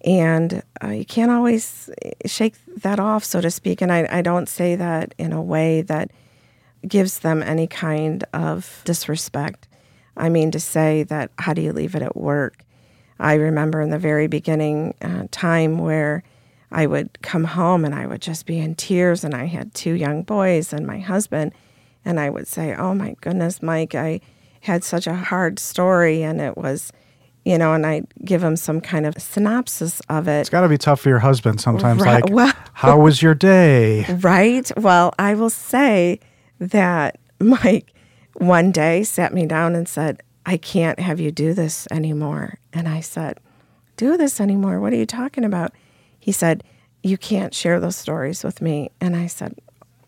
And 0.04 0.62
uh, 0.84 0.90
you 0.90 1.06
can't 1.06 1.32
always 1.32 1.90
shake 2.26 2.56
that 2.78 3.00
off, 3.00 3.24
so 3.24 3.42
to 3.42 3.50
speak. 3.50 3.82
And 3.82 3.92
I, 3.92 4.08
I 4.10 4.22
don't 4.22 4.48
say 4.48 4.76
that 4.76 5.16
in 5.18 5.34
a 5.34 5.42
way 5.42 5.82
that 5.84 6.12
gives 6.88 7.20
them 7.20 7.42
any 7.42 7.68
kind 7.68 8.24
of 8.34 8.82
disrespect. 8.86 9.68
I 10.16 10.30
mean, 10.30 10.52
to 10.52 10.60
say 10.60 11.04
that, 11.04 11.32
how 11.38 11.54
do 11.54 11.62
you 11.62 11.74
leave 11.74 11.96
it 11.96 12.02
at 12.02 12.16
work? 12.16 12.64
I 13.20 13.34
remember 13.36 13.82
in 13.82 13.90
the 13.90 14.00
very 14.00 14.28
beginning 14.28 14.94
uh, 15.02 15.24
time 15.32 15.80
where 15.80 16.24
I 16.72 16.86
would 16.86 17.22
come 17.22 17.46
home 17.46 17.86
and 17.86 17.96
I 17.96 18.08
would 18.08 18.22
just 18.22 18.46
be 18.46 18.60
in 18.60 18.76
tears, 18.76 19.24
and 19.24 19.34
I 19.34 19.46
had 19.46 19.74
two 19.74 19.94
young 19.94 20.24
boys 20.24 20.74
and 20.74 20.86
my 20.86 21.00
husband, 21.00 21.54
and 22.04 22.20
I 22.20 22.30
would 22.30 22.48
say, 22.48 22.76
Oh 22.76 22.94
my 22.94 23.16
goodness, 23.22 23.62
Mike, 23.62 23.96
I 23.96 24.20
had 24.62 24.84
such 24.84 25.08
a 25.08 25.14
hard 25.16 25.60
story, 25.60 26.24
and 26.24 26.42
it 26.42 26.58
was, 26.58 26.92
you 27.46 27.58
know, 27.58 27.74
and 27.74 27.86
I'd 27.86 28.08
give 28.26 28.44
him 28.44 28.58
some 28.58 28.82
kind 28.82 29.06
of 29.06 29.14
synopsis 29.22 30.02
of 30.10 30.28
it. 30.28 30.42
it's 30.42 30.50
got 30.50 30.62
to 30.62 30.70
be 30.70 30.78
tough 30.78 31.00
for 31.00 31.10
your 31.10 31.20
husband 31.20 31.62
sometimes 31.62 32.02
Right, 32.02 32.24
like 32.24 32.34
well- 32.34 32.54
how 32.74 33.00
was 33.00 33.22
your 33.22 33.34
day 33.34 34.06
Right. 34.20 34.70
Well, 34.78 35.14
I 35.18 35.36
will 35.36 35.50
say 35.50 36.20
that 36.60 37.18
Mike 37.40 37.94
one 38.34 38.72
day 38.72 39.04
sat 39.04 39.34
me 39.34 39.46
down 39.46 39.74
and 39.76 39.88
said, 39.88 40.22
I 40.46 40.58
can't 40.58 41.00
have 41.00 41.20
you 41.20 41.32
do 41.32 41.54
this 41.54 41.88
anymore. 41.92 42.60
And 42.74 42.88
I 42.88 43.00
said, 43.00 43.40
Do 43.96 44.16
this 44.18 44.40
anymore? 44.42 44.80
What 44.80 44.92
are 44.94 44.98
you 44.98 45.06
talking 45.06 45.44
about? 45.44 45.72
He 46.28 46.34
said, 46.34 46.62
You 47.04 47.18
can't 47.18 47.54
share 47.54 47.80
those 47.80 47.96
stories 47.96 48.44
with 48.44 48.62
me. 48.62 48.92
And 49.00 49.16
I 49.16 49.28
said, 49.28 49.56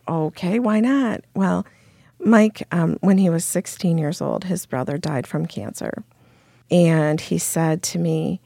Okay, 0.06 0.60
why 0.60 0.82
not? 0.82 1.22
Well, 1.34 1.66
Mike, 2.20 2.68
um, 2.74 2.98
when 3.00 3.18
he 3.18 3.30
was 3.30 3.46
16 3.46 3.98
years 3.98 4.22
old, 4.22 4.44
his 4.44 4.66
brother 4.66 4.98
died 4.98 5.26
from 5.26 5.46
cancer. 5.46 6.04
And 6.70 7.22
he 7.22 7.38
said 7.38 7.82
to 7.84 8.00
me, 8.00 8.42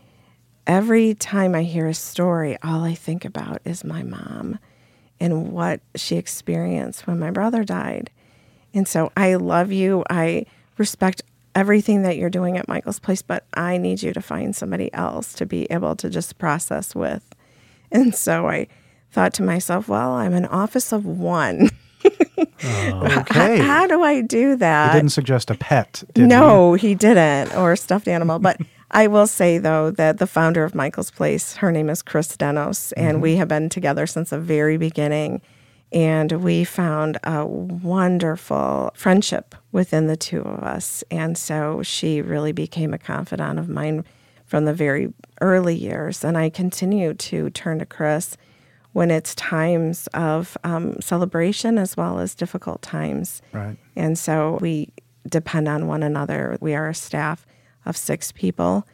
Every 0.67 1.15
time 1.15 1.55
I 1.55 1.63
hear 1.63 1.87
a 1.87 1.95
story, 1.95 2.59
all 2.61 2.83
I 2.83 2.93
think 2.93 3.25
about 3.25 3.59
is 3.65 3.83
my 3.83 4.03
mom 4.03 4.59
and 5.19 5.51
what 5.51 5.81
she 5.95 6.17
experienced 6.17 7.07
when 7.07 7.17
my 7.17 7.31
brother 7.31 7.63
died. 7.63 8.11
And 8.71 8.87
so 8.87 9.11
I 9.17 9.33
love 9.33 9.71
you. 9.71 10.03
I 10.11 10.45
respect 10.77 11.23
everything 11.55 12.03
that 12.03 12.17
you're 12.17 12.29
doing 12.29 12.55
at 12.55 12.67
Michael's 12.67 12.99
Place, 12.99 13.23
but 13.23 13.47
I 13.55 13.77
need 13.77 14.03
you 14.03 14.13
to 14.13 14.21
find 14.21 14.55
somebody 14.55 14.93
else 14.93 15.33
to 15.33 15.47
be 15.47 15.65
able 15.71 15.95
to 15.95 16.09
just 16.11 16.37
process 16.37 16.93
with. 16.93 17.32
And 17.93 18.13
so 18.13 18.47
I 18.47 18.67
thought 19.11 19.33
to 19.35 19.43
myself, 19.43 19.87
well, 19.87 20.13
I'm 20.13 20.33
an 20.33 20.45
office 20.47 20.91
of 20.91 21.05
one. 21.05 21.69
Oh, 22.05 23.07
okay 23.19 23.59
How, 23.59 23.65
how 23.65 23.87
do 23.87 24.03
I 24.03 24.21
do 24.21 24.55
that? 24.57 24.93
he 24.93 24.99
didn't 24.99 25.11
suggest 25.11 25.49
a 25.49 25.55
pet 25.55 26.03
did 26.13 26.23
he? 26.23 26.27
no, 26.27 26.73
he 26.73 26.95
didn't, 26.95 27.55
or 27.55 27.71
a 27.71 27.77
stuffed 27.77 28.07
animal. 28.07 28.39
But 28.39 28.59
I 28.91 29.07
will 29.07 29.27
say, 29.27 29.57
though, 29.57 29.91
that 29.91 30.17
the 30.17 30.27
founder 30.27 30.63
of 30.63 30.75
Michael's 30.75 31.11
Place, 31.11 31.55
her 31.57 31.71
name 31.71 31.89
is 31.89 32.01
Chris 32.01 32.35
Denos, 32.35 32.91
and 32.97 33.15
mm-hmm. 33.15 33.21
we 33.21 33.35
have 33.37 33.47
been 33.47 33.69
together 33.69 34.05
since 34.05 34.31
the 34.31 34.39
very 34.39 34.77
beginning. 34.77 35.41
And 35.91 36.31
we 36.43 36.63
found 36.63 37.19
a 37.23 37.45
wonderful 37.45 38.91
friendship 38.95 39.53
within 39.71 40.07
the 40.07 40.17
two 40.17 40.41
of 40.41 40.63
us. 40.63 41.03
And 41.11 41.37
so 41.37 41.83
she 41.83 42.19
really 42.19 42.51
became 42.51 42.95
a 42.95 42.97
confidant 42.97 43.59
of 43.59 43.69
mine 43.69 44.03
from 44.53 44.65
the 44.65 44.73
very 44.73 45.11
early 45.41 45.75
years. 45.75 46.23
And 46.23 46.37
I 46.37 46.51
continue 46.51 47.15
to 47.15 47.49
turn 47.49 47.79
to 47.79 47.87
Chris 47.87 48.37
when 48.91 49.09
it's 49.09 49.33
times 49.33 50.05
of 50.13 50.55
um, 50.63 51.01
celebration 51.01 51.79
as 51.79 51.97
well 51.97 52.19
as 52.19 52.35
difficult 52.35 52.83
times. 52.83 53.41
Right. 53.51 53.75
And 53.95 54.15
so 54.15 54.59
we 54.61 54.93
depend 55.27 55.67
on 55.67 55.87
one 55.87 56.03
another. 56.03 56.55
We 56.61 56.75
are 56.75 56.87
a 56.87 56.93
staff 56.93 57.47
of 57.83 57.97
six 57.97 58.31
people, 58.31 58.87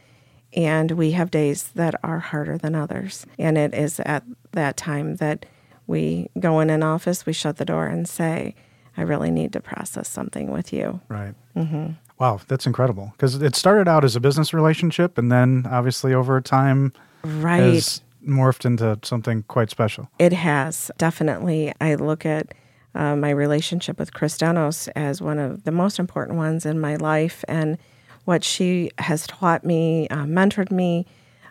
and 0.54 0.92
we 0.92 1.12
have 1.12 1.30
days 1.30 1.72
that 1.76 1.94
are 2.06 2.20
harder 2.20 2.58
than 2.58 2.74
others. 2.74 3.26
And 3.38 3.58
it 3.58 3.74
is 3.74 4.00
at 4.06 4.24
that 4.54 4.78
time 4.78 5.18
that 5.18 5.46
we 5.88 6.30
go 6.40 6.62
in 6.62 6.70
an 6.70 6.84
office, 6.84 7.26
we 7.26 7.34
shut 7.34 7.58
the 7.58 7.66
door, 7.66 7.88
and 7.88 8.08
say, 8.08 8.56
I 8.96 9.02
really 9.02 9.30
need 9.30 9.52
to 9.52 9.60
process 9.60 10.08
something 10.08 10.52
with 10.52 10.72
you. 10.72 11.02
Right. 11.10 11.36
Mm-hmm. 11.54 11.92
Wow, 12.20 12.40
that's 12.48 12.66
incredible. 12.66 13.14
Because 13.14 13.42
it 13.42 13.56
started 13.56 13.88
out 13.88 14.04
as 14.04 14.16
a 14.16 14.20
business 14.20 14.54
relationship, 14.54 15.18
and 15.18 15.32
then 15.32 15.66
obviously 15.70 16.14
over 16.14 16.40
time 16.42 16.92
Right. 17.24 17.60
has 17.74 18.02
morphed 18.28 18.66
into 18.66 19.00
something 19.04 19.44
quite 19.48 19.70
special. 19.70 20.10
It 20.20 20.34
has 20.34 20.92
definitely. 20.98 21.74
I 21.80 21.96
look 21.96 22.26
at 22.26 22.54
uh, 22.96 23.16
my 23.16 23.30
relationship 23.30 23.98
with 24.00 24.14
Chris 24.14 24.38
Denos 24.38 24.90
as 24.96 25.22
one 25.22 25.40
of 25.40 25.64
the 25.64 25.72
most 25.72 26.00
important 26.00 26.38
ones 26.38 26.66
in 26.66 26.80
my 26.80 26.96
life, 26.98 27.46
and 27.48 27.78
what 28.26 28.44
she 28.44 28.92
has 28.98 29.26
taught 29.26 29.64
me, 29.64 30.08
uh, 30.10 30.26
mentored 30.26 30.72
me. 30.72 31.06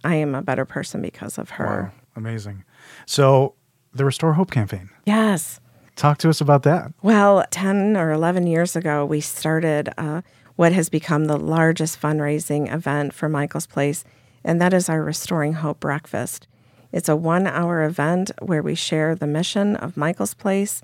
I 0.04 0.14
am 0.16 0.34
a 0.34 0.42
better 0.42 0.64
person 0.64 1.00
because 1.02 1.38
of 1.38 1.50
her. 1.50 1.92
Wow, 1.94 2.00
amazing. 2.14 2.64
So 3.06 3.54
the 3.94 4.04
Restore 4.04 4.34
Hope 4.34 4.50
campaign. 4.50 4.90
Yes. 5.06 5.60
Talk 5.96 6.18
to 6.18 6.28
us 6.28 6.40
about 6.40 6.62
that. 6.62 6.92
Well, 7.02 7.44
10 7.50 7.96
or 7.96 8.12
11 8.12 8.46
years 8.46 8.76
ago, 8.76 9.04
we 9.04 9.20
started 9.20 9.88
uh, 9.98 10.22
what 10.58 10.72
has 10.72 10.88
become 10.88 11.26
the 11.26 11.36
largest 11.36 12.00
fundraising 12.00 12.68
event 12.74 13.14
for 13.14 13.28
Michael's 13.28 13.68
Place, 13.68 14.04
and 14.42 14.60
that 14.60 14.74
is 14.74 14.88
our 14.88 15.04
Restoring 15.04 15.52
Hope 15.52 15.78
Breakfast. 15.78 16.48
It's 16.90 17.08
a 17.08 17.14
one 17.14 17.46
hour 17.46 17.84
event 17.84 18.32
where 18.42 18.60
we 18.60 18.74
share 18.74 19.14
the 19.14 19.28
mission 19.28 19.76
of 19.76 19.96
Michael's 19.96 20.34
Place. 20.34 20.82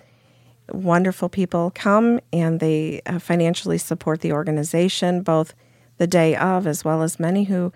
Wonderful 0.71 1.29
people 1.29 1.73
come 1.75 2.21
and 2.33 2.61
they 2.61 3.03
uh, 3.05 3.19
financially 3.19 3.79
support 3.79 4.21
the 4.21 4.31
organization, 4.31 5.23
both 5.23 5.55
the 5.99 6.07
day 6.07 6.37
of 6.37 6.69
as 6.69 6.85
well 6.85 7.03
as 7.03 7.19
many 7.19 7.43
who 7.43 7.73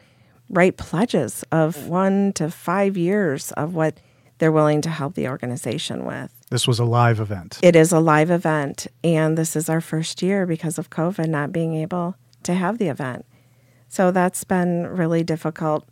write 0.49 0.77
pledges 0.77 1.45
of 1.51 1.89
one 1.89 2.33
to 2.35 2.49
five 2.49 2.97
years 2.97 3.51
of 3.53 3.75
what 3.75 3.99
they're 4.39 4.53
willing 4.53 4.81
to 4.83 4.91
help 4.91 5.15
the 5.15 5.27
organization 5.27 6.05
with. 6.05 6.38
This 6.51 6.67
was 6.67 6.79
a 6.79 6.85
live 6.85 7.21
event. 7.21 7.59
It 7.63 7.77
is 7.77 7.93
a 7.93 8.01
live 8.01 8.31
event, 8.31 8.87
and 9.05 9.37
this 9.37 9.55
is 9.55 9.69
our 9.69 9.81
first 9.81 10.23
year 10.23 10.47
because 10.47 10.79
of 10.79 10.89
COVID 10.89 11.29
not 11.29 11.53
being 11.53 11.75
able 11.75 12.17
to 12.45 12.55
have 12.55 12.79
the 12.79 12.89
event. 12.89 13.27
So 13.89 14.11
that's 14.11 14.45
been 14.45 14.87
really 14.87 15.23
difficult. 15.23 15.87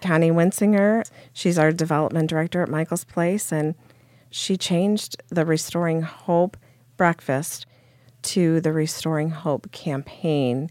Connie 0.00 0.32
Winsinger. 0.32 1.08
She's 1.32 1.58
our 1.58 1.70
development 1.70 2.28
director 2.28 2.62
at 2.62 2.68
Michael's 2.68 3.04
Place, 3.04 3.52
and 3.52 3.74
she 4.30 4.56
changed 4.56 5.22
the 5.28 5.44
Restoring 5.44 6.02
Hope 6.02 6.56
breakfast 6.96 7.66
to 8.22 8.60
the 8.60 8.72
Restoring 8.72 9.30
Hope 9.30 9.70
campaign, 9.70 10.68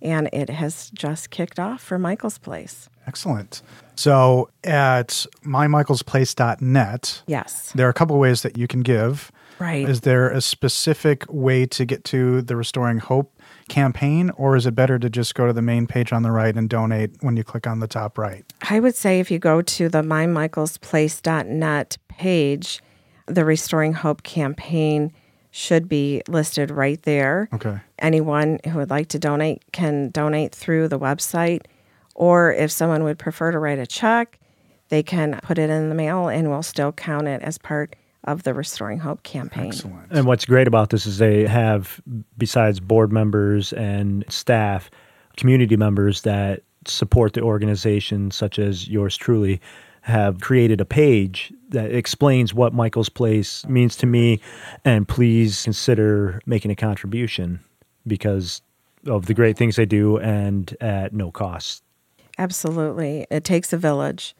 and 0.00 0.28
it 0.32 0.50
has 0.50 0.90
just 0.90 1.30
kicked 1.30 1.58
off 1.58 1.82
for 1.82 1.98
Michael's 1.98 2.38
Place. 2.38 2.88
Excellent. 3.08 3.62
So 3.96 4.50
at 4.62 5.26
mymichaelsplace.net, 5.44 7.22
Yes. 7.26 7.72
there 7.74 7.86
are 7.86 7.90
a 7.90 7.94
couple 7.94 8.14
of 8.14 8.20
ways 8.20 8.42
that 8.42 8.56
you 8.56 8.68
can 8.68 8.82
give. 8.82 9.32
Right. 9.58 9.88
Is 9.88 10.02
there 10.02 10.28
a 10.30 10.40
specific 10.40 11.24
way 11.28 11.66
to 11.66 11.84
get 11.84 12.04
to 12.04 12.42
the 12.42 12.54
Restoring 12.54 12.98
Hope 12.98 13.32
campaign, 13.68 14.30
or 14.36 14.54
is 14.54 14.66
it 14.66 14.74
better 14.76 15.00
to 15.00 15.10
just 15.10 15.34
go 15.34 15.48
to 15.48 15.52
the 15.52 15.62
main 15.62 15.88
page 15.88 16.12
on 16.12 16.22
the 16.22 16.30
right 16.30 16.54
and 16.56 16.68
donate 16.70 17.16
when 17.22 17.36
you 17.36 17.42
click 17.42 17.66
on 17.66 17.80
the 17.80 17.88
top 17.88 18.18
right? 18.18 18.44
I 18.70 18.78
would 18.78 18.94
say 18.94 19.18
if 19.18 19.32
you 19.32 19.40
go 19.40 19.60
to 19.62 19.88
the 19.88 20.02
mymichaelsplace.net 20.02 21.98
page, 22.08 22.82
the 23.26 23.44
Restoring 23.44 23.94
Hope 23.94 24.22
campaign 24.22 25.12
should 25.50 25.88
be 25.88 26.22
listed 26.28 26.70
right 26.70 27.02
there. 27.02 27.48
Okay. 27.52 27.78
Anyone 27.98 28.60
who 28.64 28.78
would 28.78 28.90
like 28.90 29.08
to 29.08 29.18
donate 29.18 29.62
can 29.72 30.10
donate 30.10 30.54
through 30.54 30.86
the 30.88 30.98
website, 31.00 31.62
or 32.18 32.52
if 32.52 32.72
someone 32.72 33.04
would 33.04 33.16
prefer 33.16 33.52
to 33.52 33.58
write 33.60 33.78
a 33.78 33.86
check, 33.86 34.40
they 34.88 35.04
can 35.04 35.38
put 35.42 35.56
it 35.56 35.70
in 35.70 35.88
the 35.88 35.94
mail 35.94 36.28
and 36.28 36.50
we'll 36.50 36.64
still 36.64 36.90
count 36.90 37.28
it 37.28 37.40
as 37.42 37.58
part 37.58 37.94
of 38.24 38.42
the 38.42 38.52
Restoring 38.52 38.98
Hope 38.98 39.22
campaign. 39.22 39.68
Excellent. 39.68 40.10
And 40.10 40.26
what's 40.26 40.44
great 40.44 40.66
about 40.66 40.90
this 40.90 41.06
is 41.06 41.18
they 41.18 41.46
have, 41.46 42.00
besides 42.36 42.80
board 42.80 43.12
members 43.12 43.72
and 43.72 44.24
staff, 44.28 44.90
community 45.36 45.76
members 45.76 46.22
that 46.22 46.64
support 46.88 47.34
the 47.34 47.42
organization, 47.42 48.32
such 48.32 48.58
as 48.58 48.88
yours 48.88 49.16
truly, 49.16 49.60
have 50.00 50.40
created 50.40 50.80
a 50.80 50.84
page 50.84 51.52
that 51.68 51.92
explains 51.92 52.52
what 52.52 52.74
Michael's 52.74 53.08
Place 53.08 53.64
means 53.66 53.94
to 53.96 54.06
me. 54.06 54.40
And 54.84 55.06
please 55.06 55.62
consider 55.62 56.40
making 56.46 56.72
a 56.72 56.76
contribution 56.76 57.60
because 58.08 58.60
of 59.06 59.26
the 59.26 59.34
great 59.34 59.56
things 59.56 59.76
they 59.76 59.86
do 59.86 60.18
and 60.18 60.76
at 60.80 61.12
no 61.12 61.30
cost. 61.30 61.84
Absolutely. 62.38 63.26
It 63.30 63.44
takes 63.44 63.72
a 63.72 63.76
village. 63.76 64.34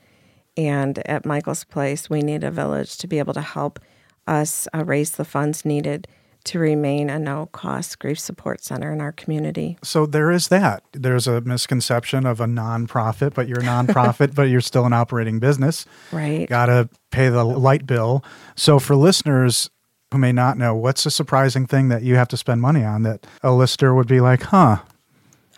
And 0.57 0.99
at 1.07 1.25
Michael's 1.25 1.65
Place, 1.65 2.09
we 2.11 2.21
need 2.21 2.43
a 2.43 2.51
village 2.51 2.97
to 2.99 3.07
be 3.07 3.19
able 3.19 3.35
to 3.35 3.41
help 3.41 3.79
us 4.27 4.69
uh, 4.75 4.85
raise 4.85 5.13
the 5.13 5.25
funds 5.25 5.65
needed 5.65 6.07
to 6.45 6.59
remain 6.59 7.11
a 7.11 7.19
no 7.19 7.47
cost 7.47 7.99
grief 7.99 8.19
support 8.19 8.63
center 8.63 8.93
in 8.93 9.01
our 9.01 9.13
community. 9.13 9.77
So 9.83 10.07
there 10.07 10.31
is 10.31 10.49
that. 10.49 10.83
There's 10.93 11.27
a 11.27 11.41
misconception 11.43 12.27
of 12.27 12.41
a 12.41 12.47
nonprofit, 12.47 13.35
but 13.35 13.49
you're 13.49 13.61
a 13.61 13.65
nonprofit, 13.65 14.35
but 14.35 14.45
you're 14.45 14.61
still 14.61 14.87
an 14.87 14.93
operating 14.93 15.41
business. 15.41 15.85
Right. 16.11 16.49
Got 16.49 16.67
to 16.67 16.89
pay 17.11 17.29
the 17.29 17.45
light 17.45 17.87
bill. 17.87 18.25
So 18.57 18.79
for 18.79 18.97
listeners 18.97 19.69
who 20.11 20.19
may 20.19 20.33
not 20.33 20.57
know, 20.57 20.75
what's 20.75 21.05
a 21.05 21.11
surprising 21.11 21.67
thing 21.67 21.89
that 21.89 22.03
you 22.03 22.15
have 22.15 22.29
to 22.29 22.37
spend 22.37 22.63
money 22.63 22.85
on 22.85 23.03
that 23.03 23.27
a 23.43 23.53
listener 23.53 23.95
would 23.95 24.09
be 24.09 24.21
like, 24.21 24.43
huh, 24.45 24.79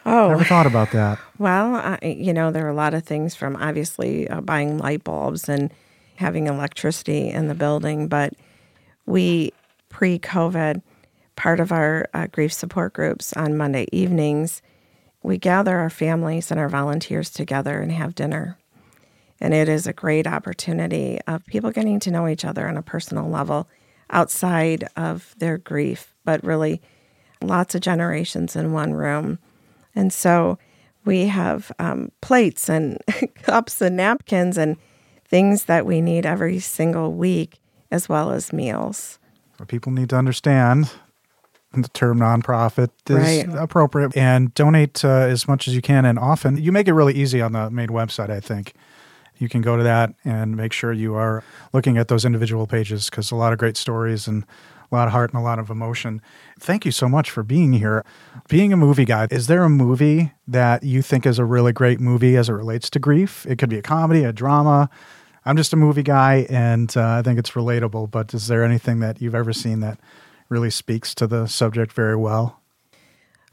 Oh, 0.07 0.29
never 0.29 0.45
thought 0.45 0.67
about 0.67 0.93
that. 0.93 1.19
Well, 1.39 1.77
I, 1.77 1.99
you 2.05 2.35
know, 2.35 2.51
there 2.51 2.67
are 2.67 2.71
a 2.71 2.75
lot 2.75 2.93
of 2.93 3.05
things 3.05 3.35
from 3.35 3.57
obviously 3.57 4.29
uh, 4.29 4.43
buying 4.43 4.77
light 4.77 5.05
bulbs 5.05 5.49
and 5.49 5.73
having 6.17 6.49
electricity 6.49 7.31
in 7.31 7.49
the 7.49 7.55
building, 7.55 8.09
but 8.09 8.35
we 9.07 9.55
pre 9.89 10.19
COVID, 10.19 10.83
part 11.37 11.59
of 11.59 11.73
our 11.73 12.07
uh, 12.13 12.27
grief 12.27 12.53
support 12.53 12.93
groups 12.93 13.33
on 13.33 13.57
Monday 13.57 13.87
evenings, 13.91 14.61
we 15.23 15.39
gather 15.39 15.79
our 15.79 15.89
families 15.89 16.51
and 16.51 16.61
our 16.61 16.69
volunteers 16.69 17.31
together 17.31 17.81
and 17.81 17.93
have 17.93 18.15
dinner. 18.15 18.59
And 19.41 19.55
it 19.55 19.69
is 19.69 19.87
a 19.87 19.93
great 19.93 20.27
opportunity 20.27 21.19
of 21.27 21.47
people 21.47 21.71
getting 21.71 22.01
to 22.01 22.11
know 22.11 22.29
each 22.29 22.45
other 22.45 22.69
on 22.69 22.77
a 22.77 22.83
personal 22.83 23.29
level 23.29 23.67
outside 24.11 24.89
of 24.97 25.35
their 25.39 25.57
grief, 25.57 26.15
but 26.25 26.45
really 26.45 26.83
lots 27.43 27.75
of 27.75 27.81
generations 27.81 28.57
in 28.57 28.73
one 28.73 28.93
room. 28.93 29.39
And 29.94 30.12
so 30.12 30.59
we 31.05 31.26
have 31.26 31.72
um, 31.79 32.11
plates 32.20 32.68
and 32.68 32.98
cups 33.42 33.81
and 33.81 33.96
napkins 33.96 34.57
and 34.59 34.76
things 35.26 35.64
that 35.64 35.87
we 35.87 36.00
need 36.00 36.26
every 36.26 36.59
single 36.59 37.12
week, 37.12 37.61
as 37.90 38.09
well 38.09 38.31
as 38.31 38.53
meals. 38.53 39.18
People 39.68 39.92
need 39.92 40.09
to 40.11 40.16
understand 40.16 40.90
the 41.72 41.88
term 41.88 42.18
nonprofit 42.18 42.90
is 43.09 43.46
Right. 43.46 43.55
appropriate 43.57 44.16
and 44.16 44.53
donate 44.55 45.05
uh, 45.05 45.09
as 45.09 45.46
much 45.46 45.68
as 45.68 45.74
you 45.74 45.83
can. 45.83 46.05
And 46.05 46.18
often 46.18 46.57
you 46.57 46.72
make 46.72 46.88
it 46.88 46.94
really 46.94 47.14
easy 47.14 47.40
on 47.40 47.53
the 47.53 47.70
main 47.70 47.88
website, 47.88 48.31
I 48.31 48.40
think. 48.40 48.74
You 49.38 49.48
can 49.48 49.62
go 49.62 49.76
to 49.76 49.83
that 49.83 50.14
and 50.24 50.57
make 50.57 50.72
sure 50.72 50.92
you 50.92 51.14
are 51.14 51.42
looking 51.72 51.96
at 51.96 52.09
those 52.09 52.24
individual 52.24 52.66
pages 52.66 53.09
because 53.09 53.31
a 53.31 53.37
lot 53.37 53.53
of 53.53 53.59
great 53.59 53.76
stories 53.76 54.26
and 54.26 54.44
a 54.90 54.94
lot 54.94 55.07
of 55.07 55.12
heart 55.12 55.33
and 55.33 55.40
a 55.40 55.44
lot 55.44 55.59
of 55.59 55.70
emotion. 55.70 56.20
Thank 56.59 56.85
you 56.85 56.90
so 56.90 57.09
much 57.09 57.31
for 57.31 57.42
being 57.42 57.72
here. 57.72 58.05
Being 58.48 58.72
a 58.72 58.76
movie 58.76 59.05
guy, 59.05 59.29
is 59.31 59.46
there 59.46 59.62
a 59.62 59.70
movie 59.70 60.33
that 60.48 60.83
you 60.83 61.03
think 61.03 61.26
is 61.26 61.38
a 61.38 61.44
really 61.44 61.72
great 61.72 62.00
movie 62.00 62.37
as 62.37 62.48
it 62.48 62.55
relates 62.55 62.90
to 62.90 62.98
grief? 62.98 63.46
It 63.46 63.59
could 63.59 63.70
be 63.70 63.79
a 63.79 63.83
comedy, 63.83 64.24
a 64.24 64.33
drama. 64.33 64.90
I'm 65.44 65.57
just 65.57 65.72
a 65.72 65.76
movie 65.76 66.03
guy 66.03 66.46
and 66.50 66.94
uh, 66.96 67.18
I 67.18 67.22
think 67.22 67.38
it's 67.38 67.53
relatable, 67.53 68.11
but 68.11 68.35
is 68.35 68.48
there 68.48 68.64
anything 68.64 69.00
that 69.00 69.22
you've 69.22 69.35
ever 69.35 69.53
seen 69.53 69.81
that 69.81 69.98
really 70.48 70.70
speaks 70.70 71.14
to 71.14 71.26
the 71.26 71.46
subject 71.46 71.92
very 71.92 72.16
well? 72.16 72.61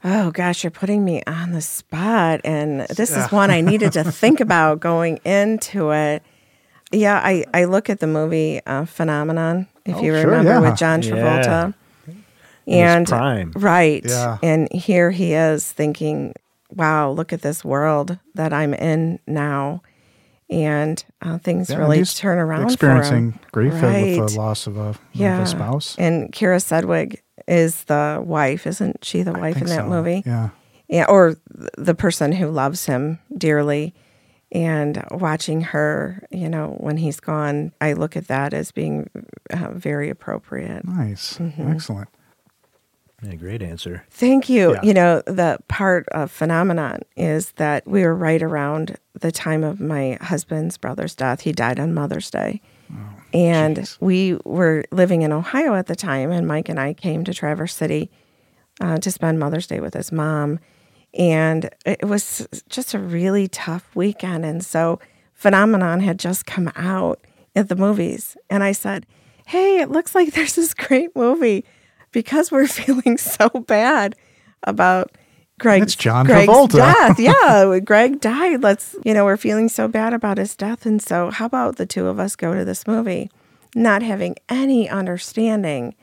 Oh 0.04 0.30
gosh, 0.30 0.62
you're 0.62 0.70
putting 0.70 1.04
me 1.04 1.22
on 1.26 1.52
the 1.52 1.60
spot. 1.60 2.40
And 2.44 2.82
this 2.82 3.16
is 3.16 3.32
one 3.32 3.50
I 3.50 3.60
needed 3.60 3.92
to 3.92 4.04
think 4.04 4.40
about 4.40 4.80
going 4.80 5.18
into 5.24 5.90
it. 5.90 6.22
Yeah, 6.92 7.20
I, 7.22 7.44
I 7.52 7.64
look 7.64 7.90
at 7.90 8.00
the 8.00 8.06
movie 8.06 8.60
uh, 8.64 8.84
Phenomenon, 8.84 9.66
if 9.88 9.96
Oh, 9.96 10.02
you 10.02 10.12
sure, 10.12 10.24
remember, 10.30 10.50
yeah. 10.50 10.60
with 10.60 10.78
John 10.78 11.02
Travolta. 11.02 11.74
And 12.66 13.06
prime. 13.06 13.52
right. 13.56 14.04
Yeah. 14.06 14.36
And 14.42 14.70
here 14.72 15.10
he 15.10 15.32
is 15.32 15.70
thinking, 15.72 16.34
wow, 16.74 17.10
look 17.10 17.32
at 17.32 17.40
this 17.42 17.64
world 17.64 18.18
that 18.34 18.52
I'm 18.52 18.74
in 18.74 19.18
now. 19.26 19.82
And 20.50 21.02
uh, 21.22 21.38
things 21.38 21.70
Yeah, 21.70 21.76
really 21.78 21.98
he's 21.98 22.14
turn 22.14 22.38
around. 22.38 22.64
Experiencing 22.64 23.32
for 23.32 23.38
him. 23.38 23.48
grief 23.52 23.72
with 23.72 24.32
the 24.32 24.38
loss 24.38 24.66
of 24.66 24.76
a, 24.76 24.80
of 24.90 24.98
a 25.14 25.46
spouse. 25.46 25.96
And 25.98 26.30
Kyra 26.32 26.62
Sedgwick 26.62 27.22
is 27.46 27.84
the 27.84 28.22
wife, 28.24 28.66
isn't 28.66 29.02
she 29.04 29.22
the 29.22 29.32
wife 29.32 29.56
in 29.58 29.66
that 29.66 29.84
so. 29.84 29.88
movie? 29.88 30.22
Yeah. 30.26 30.50
yeah, 30.88 31.06
or 31.08 31.36
the 31.78 31.94
person 31.94 32.32
who 32.32 32.48
loves 32.48 32.84
him 32.86 33.18
dearly. 33.36 33.94
And 34.50 35.04
watching 35.10 35.60
her, 35.60 36.26
you 36.30 36.48
know, 36.48 36.76
when 36.78 36.96
he's 36.96 37.20
gone, 37.20 37.72
I 37.82 37.92
look 37.92 38.16
at 38.16 38.28
that 38.28 38.54
as 38.54 38.72
being 38.72 39.10
uh, 39.50 39.72
very 39.72 40.08
appropriate. 40.08 40.86
Nice. 40.86 41.36
Mm-hmm. 41.36 41.70
Excellent. 41.72 42.08
Yeah, 43.22 43.34
great 43.34 43.62
answer. 43.62 44.04
Thank 44.10 44.48
you. 44.48 44.74
Yeah. 44.74 44.82
You 44.82 44.94
know, 44.94 45.22
the 45.26 45.58
part 45.68 46.08
of 46.10 46.30
phenomenon 46.30 47.00
is 47.16 47.50
that 47.52 47.86
we 47.86 48.02
were 48.02 48.14
right 48.14 48.42
around 48.42 48.96
the 49.14 49.32
time 49.32 49.64
of 49.64 49.80
my 49.80 50.18
husband's 50.20 50.78
brother's 50.78 51.14
death. 51.14 51.40
He 51.40 51.52
died 51.52 51.80
on 51.80 51.92
Mother's 51.92 52.30
Day. 52.30 52.60
and 53.34 53.78
jeez. 53.78 53.98
we 54.00 54.38
were 54.44 54.84
living 54.92 55.22
in 55.22 55.32
Ohio 55.32 55.74
at 55.74 55.86
the 55.86 55.96
time, 55.96 56.30
and 56.30 56.46
Mike 56.46 56.68
and 56.68 56.78
I 56.78 56.94
came 56.94 57.24
to 57.24 57.34
Traverse 57.34 57.74
City 57.74 58.10
uh, 58.80 58.98
to 58.98 59.10
spend 59.10 59.38
Mother's 59.38 59.66
Day 59.66 59.80
with 59.80 59.94
his 59.94 60.12
mom. 60.12 60.60
And 61.14 61.70
it 61.86 62.04
was 62.04 62.46
just 62.68 62.94
a 62.94 62.98
really 62.98 63.48
tough 63.48 63.88
weekend. 63.94 64.44
And 64.44 64.64
so 64.64 65.00
Phenomenon 65.34 66.00
had 66.00 66.18
just 66.18 66.46
come 66.46 66.70
out 66.76 67.20
at 67.56 67.68
the 67.68 67.76
movies. 67.76 68.36
And 68.50 68.62
I 68.62 68.72
said, 68.72 69.06
Hey, 69.46 69.80
it 69.80 69.90
looks 69.90 70.14
like 70.14 70.32
there's 70.34 70.54
this 70.56 70.74
great 70.74 71.14
movie 71.16 71.64
because 72.12 72.50
we're 72.50 72.66
feeling 72.68 73.16
so 73.18 73.48
bad 73.48 74.14
about 74.64 75.10
Greg's, 75.58 75.86
It's 75.86 75.96
John 75.96 76.24
Greg's 76.26 76.48
Travolta. 76.52 76.72
death. 76.76 77.18
Yeah, 77.18 77.78
Greg 77.80 78.20
died. 78.20 78.62
Let's, 78.62 78.94
you 79.04 79.12
know, 79.12 79.24
we're 79.24 79.36
feeling 79.36 79.68
so 79.68 79.88
bad 79.88 80.12
about 80.12 80.38
his 80.38 80.54
death. 80.54 80.86
And 80.86 81.02
so, 81.02 81.30
how 81.30 81.46
about 81.46 81.76
the 81.76 81.86
two 81.86 82.06
of 82.06 82.20
us 82.20 82.36
go 82.36 82.54
to 82.54 82.64
this 82.64 82.86
movie, 82.86 83.28
not 83.74 84.02
having 84.02 84.36
any 84.48 84.88
understanding, 84.88 85.96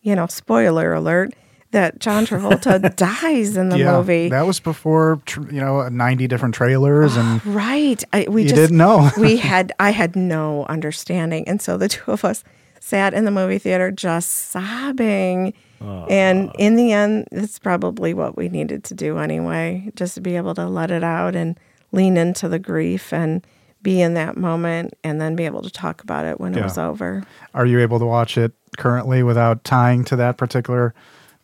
you 0.00 0.14
know, 0.16 0.26
spoiler 0.26 0.94
alert, 0.94 1.34
that 1.74 1.98
John 2.00 2.24
Travolta 2.26 2.94
dies 2.96 3.56
in 3.56 3.68
the 3.68 3.78
yeah. 3.78 3.92
movie. 3.96 4.28
That 4.28 4.46
was 4.46 4.58
before, 4.60 5.20
tr- 5.26 5.48
you 5.52 5.60
know, 5.60 5.88
90 5.88 6.26
different 6.26 6.54
trailers 6.54 7.16
and 7.16 7.44
Right. 7.46 8.02
I, 8.12 8.26
we 8.28 8.42
You 8.42 8.48
just 8.48 8.60
didn't 8.60 8.78
know. 8.78 9.10
we 9.18 9.36
had 9.52 9.72
I 9.78 9.90
had 9.90 10.16
no 10.16 10.64
understanding. 10.66 11.46
And 11.46 11.60
so 11.60 11.76
the 11.76 11.88
two 11.88 12.10
of 12.10 12.24
us 12.24 12.42
sat 12.80 13.12
in 13.14 13.24
the 13.24 13.30
movie 13.30 13.58
theater 13.58 13.90
just 13.90 14.50
sobbing. 14.50 15.52
And 16.08 16.50
in 16.58 16.76
the 16.76 16.92
end, 16.92 17.28
it's 17.30 17.58
probably 17.58 18.14
what 18.14 18.38
we 18.38 18.48
needed 18.48 18.84
to 18.84 18.94
do 18.94 19.18
anyway, 19.18 19.90
just 19.96 20.14
to 20.14 20.22
be 20.22 20.34
able 20.34 20.54
to 20.54 20.66
let 20.66 20.90
it 20.90 21.04
out 21.04 21.36
and 21.36 21.60
lean 21.92 22.16
into 22.16 22.48
the 22.48 22.58
grief 22.58 23.12
and 23.12 23.46
be 23.82 24.00
in 24.00 24.14
that 24.14 24.38
moment 24.38 24.94
and 25.04 25.20
then 25.20 25.36
be 25.36 25.44
able 25.44 25.60
to 25.60 25.68
talk 25.70 26.02
about 26.02 26.24
it 26.24 26.40
when 26.40 26.54
it 26.54 26.62
was 26.62 26.78
over. 26.78 27.22
are 27.52 27.66
you 27.66 27.80
able 27.80 27.98
to 27.98 28.06
watch 28.06 28.38
it 28.38 28.52
currently 28.78 29.22
without 29.22 29.62
tying 29.62 30.04
to 30.04 30.16
that 30.16 30.38
particular 30.38 30.94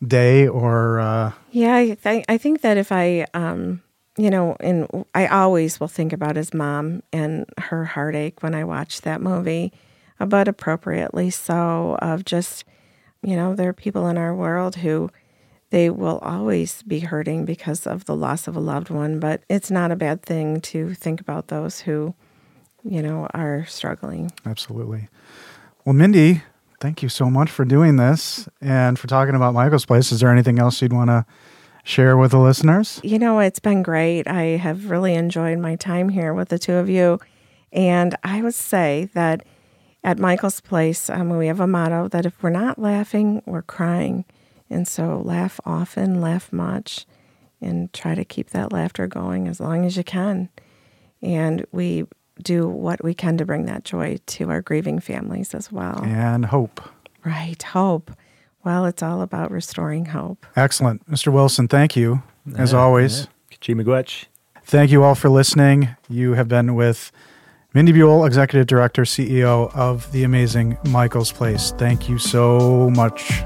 day 0.05 0.47
or 0.47 0.99
uh, 0.99 1.31
Yeah, 1.51 1.75
I, 1.75 1.93
th- 1.95 2.25
I 2.27 2.37
think 2.37 2.61
that 2.61 2.77
if 2.77 2.91
I, 2.91 3.27
um, 3.33 3.81
you 4.17 4.29
know, 4.29 4.57
and 4.59 5.05
I 5.15 5.27
always 5.27 5.79
will 5.79 5.87
think 5.87 6.13
about 6.13 6.35
his 6.35 6.53
mom 6.53 7.03
and 7.13 7.45
her 7.57 7.85
heartache 7.85 8.43
when 8.43 8.55
I 8.55 8.63
watch 8.63 9.01
that 9.01 9.21
movie, 9.21 9.71
but 10.19 10.47
appropriately 10.47 11.29
so, 11.29 11.97
of 12.01 12.25
just, 12.25 12.63
you 13.23 13.35
know, 13.35 13.55
there 13.55 13.69
are 13.69 13.73
people 13.73 14.07
in 14.07 14.17
our 14.17 14.35
world 14.35 14.77
who 14.77 15.09
they 15.69 15.89
will 15.89 16.19
always 16.19 16.83
be 16.83 16.99
hurting 16.99 17.45
because 17.45 17.87
of 17.87 18.05
the 18.05 18.15
loss 18.15 18.47
of 18.47 18.55
a 18.55 18.59
loved 18.59 18.89
one, 18.89 19.19
but 19.19 19.41
it's 19.49 19.71
not 19.71 19.91
a 19.91 19.95
bad 19.95 20.21
thing 20.21 20.59
to 20.61 20.93
think 20.93 21.21
about 21.21 21.47
those 21.47 21.79
who, 21.79 22.13
you 22.83 23.01
know, 23.01 23.27
are 23.33 23.65
struggling. 23.67 24.31
Absolutely. 24.45 25.07
Well, 25.85 25.93
Mindy, 25.93 26.43
thank 26.81 27.03
you 27.03 27.09
so 27.09 27.29
much 27.29 27.49
for 27.49 27.63
doing 27.63 27.95
this 27.95 28.49
and 28.59 28.97
for 28.97 29.07
talking 29.07 29.35
about 29.35 29.53
Michael's 29.53 29.85
Place. 29.85 30.11
Is 30.11 30.19
there 30.19 30.31
anything 30.31 30.59
else 30.59 30.81
you'd 30.81 30.91
want 30.91 31.09
to 31.09 31.25
share 31.83 32.17
with 32.17 32.31
the 32.31 32.39
listeners? 32.39 32.99
You 33.03 33.19
know, 33.19 33.39
it's 33.39 33.59
been 33.59 33.83
great. 33.83 34.27
I 34.27 34.57
have 34.57 34.89
really 34.89 35.13
enjoyed 35.13 35.59
my 35.59 35.75
time 35.75 36.09
here 36.09 36.33
with 36.33 36.49
the 36.49 36.59
two 36.59 36.73
of 36.73 36.89
you. 36.89 37.19
And 37.71 38.17
I 38.23 38.41
would 38.41 38.55
say 38.55 39.09
that 39.13 39.45
at 40.03 40.17
Michael's 40.17 40.59
Place, 40.59 41.09
um, 41.09 41.29
we 41.29 41.47
have 41.47 41.59
a 41.59 41.67
motto 41.67 42.07
that 42.09 42.25
if 42.25 42.41
we're 42.41 42.49
not 42.49 42.79
laughing, 42.79 43.43
we're 43.45 43.61
crying. 43.61 44.25
And 44.69 44.87
so 44.87 45.21
laugh 45.23 45.59
often, 45.63 46.19
laugh 46.19 46.51
much, 46.51 47.05
and 47.61 47.93
try 47.93 48.15
to 48.15 48.25
keep 48.25 48.49
that 48.49 48.73
laughter 48.73 49.05
going 49.05 49.47
as 49.47 49.59
long 49.59 49.85
as 49.85 49.95
you 49.95 50.03
can. 50.03 50.49
And 51.21 51.65
we 51.71 52.05
do 52.41 52.67
what 52.67 53.03
we 53.03 53.13
can 53.13 53.37
to 53.37 53.45
bring 53.45 53.65
that 53.65 53.83
joy 53.83 54.17
to 54.25 54.49
our 54.49 54.61
grieving 54.61 54.99
families 54.99 55.53
as 55.53 55.71
well. 55.71 56.03
And 56.03 56.45
hope. 56.45 56.81
Right, 57.23 57.61
hope. 57.61 58.11
Well, 58.63 58.85
it's 58.85 59.01
all 59.01 59.21
about 59.21 59.51
restoring 59.51 60.05
hope. 60.05 60.45
Excellent. 60.55 61.09
Mr. 61.09 61.31
Wilson, 61.33 61.67
thank 61.67 61.95
you, 61.95 62.21
as 62.57 62.73
always. 62.73 63.27
Yeah. 63.67 63.75
Miigwech. 63.75 64.25
Thank 64.63 64.91
you 64.91 65.03
all 65.03 65.15
for 65.15 65.29
listening. 65.29 65.89
You 66.09 66.33
have 66.33 66.47
been 66.47 66.75
with 66.75 67.11
Mindy 67.73 67.91
Buell, 67.91 68.25
Executive 68.25 68.67
Director, 68.67 69.03
CEO 69.03 69.73
of 69.75 70.11
the 70.11 70.23
amazing 70.23 70.77
Michael's 70.85 71.31
Place. 71.31 71.73
Thank 71.77 72.09
you 72.09 72.17
so 72.17 72.89
much. 72.89 73.43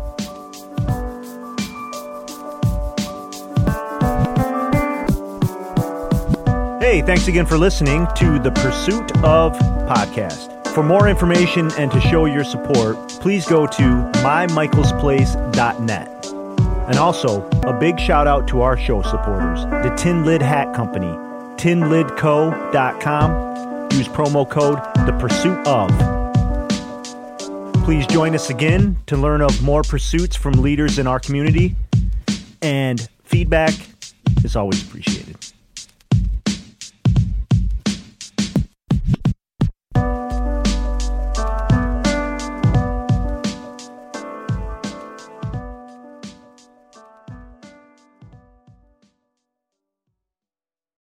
Hey, 6.95 7.01
thanks 7.01 7.27
again 7.27 7.45
for 7.45 7.57
listening 7.57 8.07
to 8.15 8.39
the 8.39 8.51
Pursuit 8.51 9.11
of 9.17 9.51
Podcast. 9.85 10.65
For 10.73 10.81
more 10.81 11.09
information 11.09 11.69
and 11.77 11.91
to 11.91 11.99
show 11.99 12.23
your 12.23 12.45
support, 12.45 12.95
please 13.19 13.45
go 13.45 13.67
to 13.67 13.83
mymichaelsplace.net. 14.23 16.25
And 16.87 16.97
also, 16.97 17.45
a 17.63 17.77
big 17.77 17.99
shout 17.99 18.27
out 18.27 18.47
to 18.47 18.61
our 18.61 18.77
show 18.77 19.01
supporters, 19.01 19.65
the 19.65 19.93
Tin 19.97 20.23
Lid 20.23 20.41
Hat 20.41 20.73
Company, 20.73 21.11
tinlidco.com. 21.57 23.91
Use 23.91 24.07
promo 24.07 24.49
code 24.49 24.79
The 25.05 25.11
Pursuit 25.19 25.67
of. 25.67 25.89
Please 27.83 28.07
join 28.07 28.35
us 28.35 28.49
again 28.49 28.95
to 29.07 29.17
learn 29.17 29.41
of 29.41 29.61
more 29.61 29.81
pursuits 29.81 30.37
from 30.37 30.53
leaders 30.53 30.97
in 30.97 31.07
our 31.07 31.19
community. 31.19 31.75
And 32.61 33.05
feedback 33.25 33.73
is 34.45 34.55
always 34.55 34.81
appreciated. 34.81 35.35